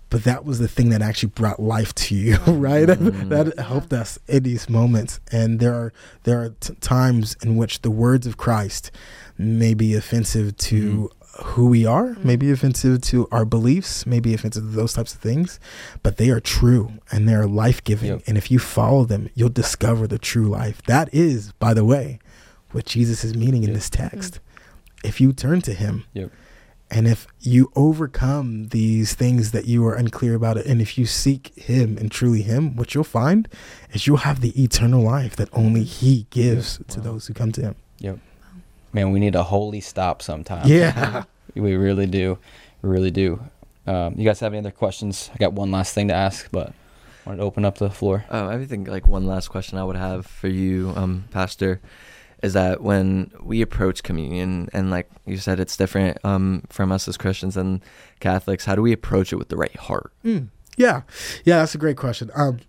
but 0.09 0.23
that 0.23 0.43
was 0.43 0.59
the 0.59 0.67
thing 0.67 0.89
that 0.89 1.01
actually 1.01 1.29
brought 1.29 1.59
life 1.59 1.93
to 1.95 2.15
you, 2.15 2.37
right? 2.47 2.87
Mm. 2.87 3.29
that 3.29 3.59
helped 3.59 3.93
us 3.93 4.19
in 4.27 4.43
these 4.43 4.69
moments. 4.69 5.19
And 5.31 5.59
there 5.59 5.73
are 5.73 5.93
there 6.23 6.41
are 6.41 6.49
t- 6.59 6.73
times 6.81 7.37
in 7.43 7.55
which 7.55 7.81
the 7.81 7.91
words 7.91 8.25
of 8.25 8.37
Christ 8.37 8.91
may 9.37 9.73
be 9.73 9.95
offensive 9.95 10.57
to 10.57 11.11
mm-hmm. 11.13 11.43
who 11.49 11.67
we 11.67 11.85
are, 11.85 12.07
mm-hmm. 12.07 12.27
may 12.27 12.35
be 12.35 12.51
offensive 12.51 13.01
to 13.03 13.27
our 13.31 13.45
beliefs, 13.45 14.05
may 14.05 14.19
be 14.19 14.33
offensive 14.33 14.63
to 14.63 14.69
those 14.69 14.93
types 14.93 15.13
of 15.13 15.21
things, 15.21 15.59
but 16.03 16.17
they 16.17 16.29
are 16.29 16.39
true 16.39 16.93
and 17.11 17.27
they're 17.27 17.47
life 17.47 17.83
giving. 17.83 18.09
Yep. 18.09 18.23
And 18.27 18.37
if 18.37 18.49
you 18.49 18.59
follow 18.59 19.05
them, 19.05 19.29
you'll 19.35 19.49
discover 19.49 20.07
the 20.07 20.19
true 20.19 20.47
life. 20.47 20.81
That 20.83 21.13
is, 21.13 21.51
by 21.53 21.73
the 21.73 21.85
way, 21.85 22.19
what 22.71 22.85
Jesus 22.85 23.23
is 23.23 23.35
meaning 23.35 23.63
in 23.63 23.73
this 23.73 23.89
text. 23.89 24.35
Mm-hmm. 24.35 25.07
If 25.07 25.21
you 25.21 25.31
turn 25.33 25.61
to 25.61 25.73
Him, 25.73 26.05
Yep. 26.13 26.31
And 26.91 27.07
if 27.07 27.27
you 27.39 27.71
overcome 27.75 28.69
these 28.69 29.13
things 29.13 29.51
that 29.51 29.65
you 29.65 29.85
are 29.85 29.93
unclear 29.95 30.33
about 30.35 30.57
it, 30.57 30.65
and 30.65 30.81
if 30.81 30.97
you 30.97 31.05
seek 31.05 31.53
Him 31.57 31.97
and 31.97 32.11
truly 32.11 32.41
Him, 32.41 32.75
what 32.75 32.93
you'll 32.95 33.03
find 33.03 33.47
is 33.93 34.07
you'll 34.07 34.17
have 34.17 34.41
the 34.41 34.59
eternal 34.61 35.01
life 35.03 35.35
that 35.35 35.49
only 35.53 35.83
He 35.83 36.25
gives 36.29 36.79
to 36.89 36.99
Wow. 36.99 37.03
those 37.05 37.27
who 37.27 37.33
come 37.33 37.51
to 37.53 37.61
Him. 37.61 37.75
Yep. 37.99 38.19
Man, 38.93 39.11
we 39.11 39.19
need 39.19 39.35
a 39.35 39.43
holy 39.43 39.81
stop 39.81 40.21
sometime. 40.21 40.67
Yeah. 40.67 41.23
We 41.55 41.75
really 41.75 42.05
do. 42.05 42.37
We 42.83 42.89
really 42.89 43.09
do. 43.11 43.39
Um, 43.87 44.13
you 44.15 44.23
guys 44.23 44.39
have 44.39 44.53
any 44.53 44.59
other 44.59 44.71
questions? 44.71 45.31
I 45.33 45.37
got 45.37 45.51
one 45.53 45.71
last 45.71 45.93
thing 45.95 46.07
to 46.09 46.13
ask, 46.13 46.47
but 46.51 46.67
I 46.69 46.73
wanted 47.25 47.37
to 47.37 47.43
open 47.43 47.65
up 47.65 47.79
the 47.79 47.89
floor. 47.89 48.23
Oh, 48.29 48.47
I 48.47 48.63
think 48.65 48.87
like 48.87 49.07
one 49.07 49.25
last 49.25 49.47
question 49.49 49.79
I 49.79 49.83
would 49.83 49.95
have 49.95 50.27
for 50.27 50.47
you, 50.47 50.93
um, 50.95 51.25
Pastor, 51.31 51.81
is 52.41 52.53
that 52.53 52.81
when 52.81 53.31
we 53.41 53.61
approach 53.61 54.03
communion 54.03 54.69
and 54.73 54.89
like 54.89 55.09
you 55.25 55.37
said, 55.37 55.59
it's 55.59 55.75
different 55.75 56.17
um, 56.23 56.63
from 56.69 56.91
us 56.91 57.07
as 57.07 57.17
Christians 57.17 57.57
and 57.57 57.81
Catholics. 58.19 58.65
How 58.65 58.75
do 58.75 58.81
we 58.81 58.93
approach 58.93 59.33
it 59.33 59.35
with 59.35 59.49
the 59.49 59.57
right 59.57 59.75
heart? 59.75 60.11
Mm. 60.23 60.49
Yeah. 60.77 61.01
Yeah, 61.43 61.57
that's 61.59 61.75
a 61.75 61.77
great 61.77 61.97
question. 61.97 62.31
Um, 62.35 62.59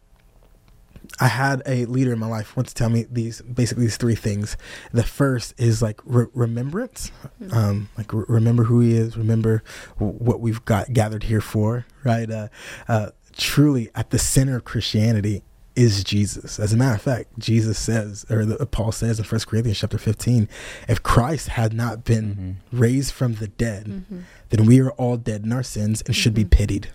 I 1.19 1.29
had 1.29 1.63
a 1.67 1.85
leader 1.87 2.13
in 2.13 2.19
my 2.19 2.27
life 2.27 2.57
once 2.57 2.73
tell 2.73 2.89
me 2.89 3.05
these 3.11 3.43
basically 3.43 3.85
these 3.85 3.97
three 3.97 4.15
things. 4.15 4.57
The 4.93 5.03
first 5.03 5.55
is 5.59 5.83
like 5.83 6.01
re- 6.05 6.27
remembrance, 6.35 7.11
um, 7.53 7.89
like 7.99 8.13
re- 8.13 8.25
remember 8.29 8.65
who 8.65 8.81
he 8.81 8.95
is, 8.95 9.17
remember 9.17 9.63
w- 9.99 10.17
what 10.19 10.41
we've 10.41 10.65
got 10.65 10.93
gathered 10.93 11.25
here 11.25 11.41
for, 11.41 11.85
right? 12.05 12.31
Uh, 12.31 12.49
uh, 12.89 13.11
truly, 13.37 13.91
at 13.95 14.11
the 14.11 14.19
center 14.19 14.57
of 14.57 14.65
Christianity 14.65 15.43
is 15.81 16.05
Jesus. 16.05 16.61
As 16.61 16.73
a 16.73 16.77
matter 16.77 16.95
of 16.95 17.03
fact, 17.03 17.39
Jesus 17.39 17.79
says, 17.79 18.27
or 18.29 18.45
the, 18.45 18.67
Paul 18.67 18.93
says 18.93 19.19
in 19.19 19.25
First 19.25 19.47
Corinthians 19.47 19.79
chapter 19.79 19.99
fifteen, 19.99 20.49
if 20.89 21.03
Christ 21.03 21.49
had 21.49 21.73
not 21.73 22.05
been 22.05 22.35
mm-hmm. 22.35 22.79
raised 22.79 23.13
from 23.13 23.37
the 23.37 23.49
dead, 23.49 23.87
mm-hmm. 23.87 24.21
then 24.51 24.67
we 24.67 24.81
are 24.81 24.91
all 24.93 25.17
dead 25.17 25.45
in 25.45 25.53
our 25.53 25.63
sins 25.63 26.03
and 26.03 26.15
should 26.15 26.35
be 26.35 26.43
mm-hmm. 26.43 26.51
pitied. 26.51 26.89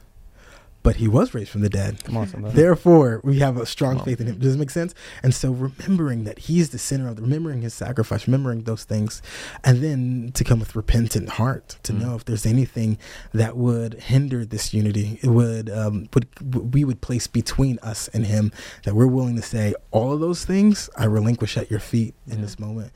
But 0.85 0.95
he 0.97 1.07
was 1.09 1.33
raised 1.33 1.49
from 1.49 1.61
the 1.61 1.69
dead. 1.69 2.03
Come 2.05 2.15
on, 2.15 2.27
somebody. 2.27 2.55
Therefore, 2.55 3.19
we 3.23 3.39
have 3.39 3.57
a 3.57 3.65
strong 3.65 3.99
faith 4.05 4.21
in 4.21 4.27
him. 4.27 4.37
Does 4.39 4.55
it 4.55 4.59
make 4.59 4.69
sense? 4.69 4.93
And 5.23 5.33
so, 5.33 5.51
remembering 5.51 6.23
that 6.25 6.39
he's 6.39 6.69
the 6.69 6.77
center 6.77 7.07
of, 7.09 7.15
the, 7.17 7.23
remembering 7.23 7.61
his 7.63 7.73
sacrifice, 7.73 8.27
remembering 8.27 8.63
those 8.63 8.83
things, 8.85 9.21
and 9.63 9.83
then 9.83 10.31
to 10.35 10.43
come 10.43 10.59
with 10.59 10.75
repentant 10.75 11.29
heart 11.29 11.77
to 11.83 11.91
Mm. 11.91 12.01
know 12.01 12.15
if 12.15 12.23
there's 12.25 12.45
anything 12.45 12.97
that 13.33 13.57
would 13.57 13.95
hinder 13.95 14.45
this 14.45 14.73
unity, 14.73 15.19
it 15.23 15.29
would 15.29 15.69
um, 15.69 16.07
would 16.13 16.27
we 16.73 16.83
would 16.85 17.01
place 17.01 17.27
between 17.27 17.79
us 17.81 18.07
and 18.09 18.27
him. 18.27 18.51
That 18.83 18.93
we're 18.95 19.07
willing 19.07 19.35
to 19.37 19.41
say 19.41 19.73
all 19.91 20.13
of 20.13 20.19
those 20.19 20.45
things 20.45 20.89
I 20.95 21.05
relinquish 21.05 21.57
at 21.57 21.71
your 21.71 21.79
feet 21.79 22.13
in 22.27 22.41
this 22.41 22.59
moment. 22.59 22.91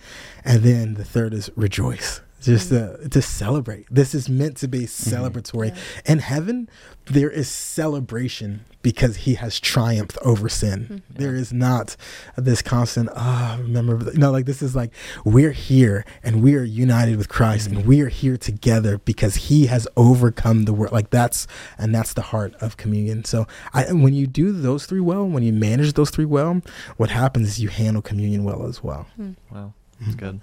And 0.45 0.62
then 0.62 0.93
the 0.93 1.04
third 1.06 1.34
is 1.34 1.49
rejoice. 1.56 2.21
Just 2.41 2.69
to, 2.69 3.10
to 3.10 3.21
celebrate. 3.21 3.86
This 3.91 4.15
is 4.15 4.30
meant 4.30 4.58
to 4.58 4.67
be 4.67 4.82
mm-hmm. 4.82 5.15
celebratory. 5.15 5.78
In 6.06 6.19
heaven, 6.19 6.69
there 7.06 7.30
is 7.30 7.49
celebration 7.49 8.65
because 8.82 9.17
he 9.17 9.36
has 9.36 9.60
triumphed 9.60 10.17
over 10.21 10.47
sin. 10.47 10.84
Mm-hmm. 10.84 11.19
There 11.19 11.36
is 11.36 11.52
not 11.52 11.95
this 12.38 12.62
constant, 12.62 13.10
ah, 13.13 13.58
remember, 13.60 14.12
no, 14.13 14.32
like 14.32 14.45
this 14.45 14.62
is 14.62 14.75
like 14.75 14.91
we're 15.25 15.52
here 15.52 16.06
and 16.23 16.41
we 16.41 16.56
are 16.56 16.63
united 16.63 17.17
with 17.17 17.28
Christ 17.28 17.67
and 17.67 17.80
mm-hmm. 17.80 17.88
we 17.88 18.02
are 18.02 18.08
here 18.08 18.38
together 18.38 18.99
because 18.99 19.36
he 19.36 19.65
has 19.65 19.88
overcome 19.97 20.63
the 20.63 20.73
world. 20.73 20.93
Like 20.93 21.10
that's, 21.10 21.45
and 21.78 21.93
that's 21.93 22.13
the 22.13 22.21
heart 22.21 22.56
of 22.62 22.78
communion. 22.78 23.25
So 23.25 23.47
I, 23.73 23.91
when 23.91 24.13
you 24.13 24.28
do 24.28 24.52
those 24.54 24.86
three 24.86 25.02
well, 25.02 25.28
when 25.28 25.43
you 25.43 25.52
manage 25.52 25.93
those 25.93 26.10
three 26.10 26.25
well, 26.25 26.62
what 26.97 27.10
happens 27.10 27.49
is 27.49 27.60
you 27.60 27.69
handle 27.69 28.02
communion 28.02 28.43
well 28.43 28.65
as 28.65 28.82
well. 28.82 29.08
Hmm. 29.17 29.32
Wow, 29.52 29.73
hmm. 29.97 30.06
that's 30.06 30.15
good. 30.15 30.41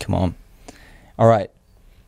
Come 0.00 0.14
on. 0.14 0.34
All 1.20 1.28
right. 1.28 1.50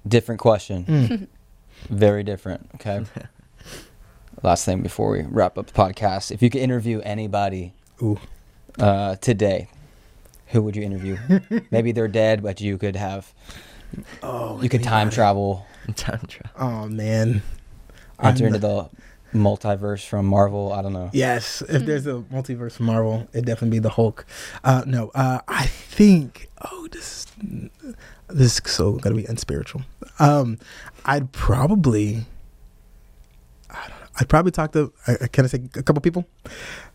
Different 0.09 0.40
question. 0.40 0.85
Mm. 0.87 1.29
Very 1.90 2.22
different. 2.22 2.70
Okay. 2.77 3.05
Last 4.42 4.64
thing 4.64 4.81
before 4.83 5.11
we 5.11 5.22
wrap 5.22 5.59
up 5.59 5.66
the 5.66 5.72
podcast. 5.75 6.33
If 6.33 6.40
you 6.42 6.48
could 6.48 6.62
interview 6.62 7.01
anybody 7.01 7.75
Ooh. 8.01 8.18
uh, 8.79 9.16
today, 9.16 9.68
who 10.46 10.62
would 10.62 10.75
you 10.77 10.83
interview? 10.83 11.18
Maybe 11.70 11.92
they're 11.92 12.09
dead, 12.09 12.42
but 12.42 12.62
you 12.62 12.79
could 12.79 12.96
have, 12.96 13.35
Oh, 14.22 14.62
you 14.62 14.70
could 14.70 14.83
time 14.83 15.11
travel, 15.11 15.66
Time 15.94 16.27
travel. 16.27 16.51
Oh 16.57 16.88
man. 16.88 17.42
enter 18.22 18.46
I'm 18.46 18.55
into 18.55 18.59
the 18.59 18.88
multiverse 19.35 20.07
from 20.07 20.25
Marvel. 20.25 20.72
I 20.72 20.81
don't 20.81 20.94
know. 20.94 21.11
Yes, 21.12 21.62
if 21.68 21.85
there's 21.85 22.07
a 22.07 22.25
multiverse 22.33 22.72
from 22.72 22.87
Marvel, 22.87 23.29
it'd 23.33 23.44
definitely 23.44 23.77
be 23.77 23.83
the 23.83 23.90
Hulk. 23.90 24.25
Uh, 24.64 24.85
no, 24.87 25.11
uh, 25.14 25.40
I 25.46 25.66
think. 25.66 26.48
Oh, 26.70 26.88
this 26.90 27.27
this 28.35 28.59
is 28.59 28.73
so 28.73 28.92
gonna 28.92 29.16
be 29.16 29.25
unspiritual. 29.25 29.83
Um, 30.18 30.59
I'd 31.05 31.33
probably. 31.33 32.27
I 34.14 34.20
don't 34.20 34.20
know. 34.20 34.20
I'd 34.20 34.29
probably 34.29 34.53
talk 34.53 34.72
to. 34.72 34.92
I, 35.07 35.27
can 35.29 35.44
I 35.44 35.48
say 35.48 35.62
a 35.75 35.83
couple 35.83 36.01
people? 36.01 36.27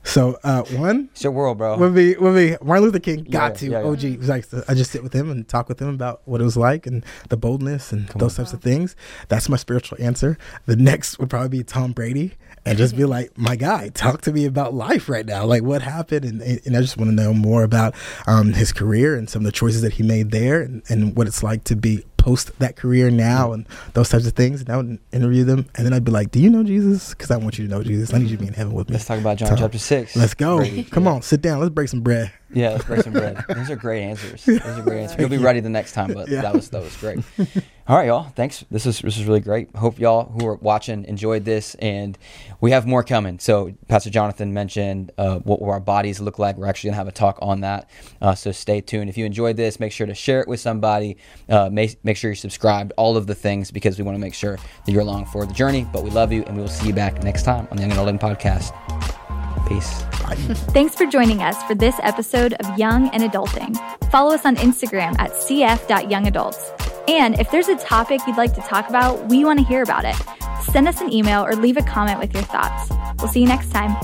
So 0.03 0.37
uh, 0.43 0.63
one 0.63 1.09
It's 1.11 1.23
your 1.23 1.33
world, 1.33 1.57
bro. 1.57 1.77
would 1.77 1.95
be 1.95 2.15
would 2.15 2.35
be 2.35 2.55
Martin 2.63 2.85
Luther 2.85 2.99
King. 2.99 3.25
Yeah, 3.25 3.31
Got 3.31 3.55
to 3.55 3.65
yeah, 3.65 3.81
yeah. 3.81 3.87
OG. 3.87 4.17
Was 4.19 4.29
like 4.29 4.45
I 4.67 4.73
just 4.73 4.91
sit 4.91 5.03
with 5.03 5.13
him 5.13 5.29
and 5.29 5.47
talk 5.47 5.67
with 5.67 5.81
him 5.81 5.89
about 5.89 6.21
what 6.25 6.41
it 6.41 6.43
was 6.43 6.57
like 6.57 6.87
and 6.87 7.05
the 7.29 7.37
boldness 7.37 7.91
and 7.91 8.07
those 8.09 8.35
types 8.35 8.53
of 8.53 8.61
things. 8.61 8.95
That's 9.27 9.49
my 9.49 9.57
spiritual 9.57 9.97
answer. 9.99 10.37
The 10.65 10.75
next 10.75 11.19
would 11.19 11.29
probably 11.29 11.49
be 11.49 11.63
Tom 11.63 11.91
Brady 11.91 12.33
and 12.65 12.77
just 12.77 12.95
be 12.95 13.05
like, 13.05 13.37
my 13.37 13.55
guy, 13.55 13.89
talk 13.89 14.21
to 14.21 14.31
me 14.33 14.45
about 14.45 14.73
life 14.73 15.09
right 15.09 15.25
now. 15.25 15.45
Like 15.45 15.63
what 15.63 15.81
happened, 15.81 16.25
and 16.25 16.41
and 16.41 16.77
I 16.77 16.81
just 16.81 16.97
want 16.97 17.09
to 17.09 17.15
know 17.15 17.33
more 17.33 17.63
about 17.63 17.95
um, 18.27 18.53
his 18.53 18.71
career 18.71 19.15
and 19.15 19.29
some 19.29 19.41
of 19.41 19.45
the 19.45 19.51
choices 19.51 19.81
that 19.81 19.93
he 19.93 20.03
made 20.03 20.31
there, 20.31 20.61
and, 20.61 20.83
and 20.89 21.15
what 21.15 21.27
it's 21.27 21.43
like 21.43 21.63
to 21.65 21.75
be 21.75 22.03
post 22.27 22.59
that 22.59 22.75
career 22.75 23.09
now 23.09 23.49
mm. 23.49 23.53
and 23.53 23.65
those 23.93 24.09
types 24.09 24.27
of 24.27 24.33
things. 24.33 24.59
And 24.59 24.69
I 24.69 24.75
would 24.75 24.99
interview 25.13 25.45
them, 25.45 25.65
and 25.75 25.85
then 25.85 25.93
I'd 25.93 26.03
be 26.03 26.11
like, 26.11 26.29
"Do 26.31 26.39
you 26.39 26.49
know 26.49 26.61
Jesus? 26.63 27.11
Because 27.11 27.31
I 27.31 27.37
want 27.37 27.57
you 27.57 27.65
to 27.65 27.71
know 27.71 27.81
Jesus. 27.83 28.13
I 28.13 28.17
need 28.17 28.29
you 28.29 28.35
to 28.35 28.41
be 28.41 28.47
in 28.47 28.53
heaven 28.53 28.73
with 28.73 28.89
me." 28.89 28.93
Let's 28.95 29.05
talk 29.05 29.19
about 29.19 29.37
John 29.37 29.49
Tom. 29.49 29.57
chapter 29.57 29.77
six. 29.77 30.15
Let's 30.15 30.33
go. 30.33 30.57
Come 30.91 31.05
Yeah. 31.05 31.11
on, 31.11 31.21
sit 31.21 31.41
down. 31.41 31.61
Let's 31.61 31.73
break 31.73 31.87
some 31.87 32.01
bread. 32.01 32.31
Yeah, 32.53 32.71
let's 32.71 32.83
break 32.83 33.03
some 33.03 33.13
bread. 33.13 33.43
Those 33.47 33.69
are 33.69 33.75
great 33.77 34.03
answers. 34.03 34.43
Those 34.45 34.59
are 34.61 34.81
great 34.81 35.03
answers. 35.03 35.19
You'll 35.19 35.29
be 35.29 35.37
ready 35.49 35.61
the 35.61 35.69
next 35.69 35.93
time, 35.93 36.13
but 36.13 36.27
Yeah. 36.27 36.41
that 36.41 36.53
was 36.53 36.69
that 36.69 36.83
was 36.83 36.95
great. 36.97 37.19
All 37.89 37.95
right, 37.95 38.07
y'all. 38.07 38.23
Thanks. 38.35 38.65
This 38.69 38.85
is 38.85 38.99
this 38.99 39.17
is 39.17 39.23
really 39.23 39.39
great. 39.39 39.73
Hope 39.73 39.97
y'all 39.97 40.25
who 40.25 40.45
are 40.45 40.55
watching 40.55 41.05
enjoyed 41.05 41.45
this, 41.45 41.73
and 41.75 42.17
we 42.59 42.71
have 42.71 42.85
more 42.85 43.01
coming. 43.01 43.39
So 43.39 43.73
Pastor 43.87 44.09
Jonathan 44.09 44.53
mentioned 44.53 45.13
uh, 45.17 45.39
what 45.39 45.61
our 45.61 45.79
bodies 45.79 46.19
look 46.19 46.37
like. 46.37 46.57
We're 46.57 46.67
actually 46.67 46.89
gonna 46.89 46.97
have 46.97 47.07
a 47.07 47.13
talk 47.13 47.39
on 47.41 47.61
that. 47.61 47.89
Uh, 48.21 48.35
so 48.35 48.51
stay 48.51 48.81
tuned. 48.81 49.09
If 49.09 49.17
you 49.17 49.23
enjoyed 49.23 49.55
this, 49.55 49.79
make 49.79 49.93
sure 49.93 50.05
to 50.05 50.13
share 50.13 50.41
it 50.41 50.49
with 50.49 50.59
somebody. 50.59 51.15
Uh, 51.47 51.69
make 51.71 52.03
make 52.03 52.17
sure 52.17 52.29
you're 52.29 52.35
subscribed. 52.35 52.91
All 52.97 53.15
of 53.15 53.25
the 53.25 53.35
things 53.35 53.71
because 53.71 53.97
we 53.97 54.03
want 54.03 54.15
to 54.15 54.21
make 54.21 54.33
sure 54.33 54.57
that 54.85 54.91
you're 54.91 55.01
along 55.03 55.27
for 55.27 55.45
the 55.45 55.53
journey. 55.53 55.87
But 55.93 56.03
we 56.03 56.09
love 56.09 56.33
you, 56.33 56.43
and 56.43 56.57
we 56.57 56.63
will 56.63 56.67
see 56.67 56.87
you 56.87 56.93
back 56.93 57.23
next 57.23 57.43
time 57.43 57.69
on 57.71 57.77
the 57.77 57.83
Young 57.83 57.91
and 57.91 57.99
Old 58.01 58.19
Podcast. 58.19 59.26
Peace. 59.67 60.01
Thanks 60.71 60.95
for 60.95 61.05
joining 61.05 61.41
us 61.41 61.61
for 61.63 61.75
this 61.75 61.95
episode 62.01 62.53
of 62.53 62.77
Young 62.77 63.09
and 63.09 63.23
Adulting. 63.23 63.75
Follow 64.09 64.33
us 64.33 64.45
on 64.45 64.55
Instagram 64.57 65.17
at 65.19 65.31
cf.youngadults. 65.31 67.09
And 67.09 67.39
if 67.39 67.49
there's 67.51 67.67
a 67.67 67.77
topic 67.77 68.21
you'd 68.27 68.37
like 68.37 68.53
to 68.55 68.61
talk 68.61 68.89
about, 68.89 69.27
we 69.29 69.45
want 69.45 69.59
to 69.59 69.65
hear 69.65 69.83
about 69.83 70.05
it. 70.05 70.15
Send 70.71 70.87
us 70.87 71.01
an 71.01 71.11
email 71.11 71.45
or 71.45 71.55
leave 71.55 71.77
a 71.77 71.83
comment 71.83 72.19
with 72.19 72.33
your 72.33 72.43
thoughts. 72.43 72.91
We'll 73.19 73.29
see 73.29 73.41
you 73.41 73.47
next 73.47 73.71
time. 73.71 73.95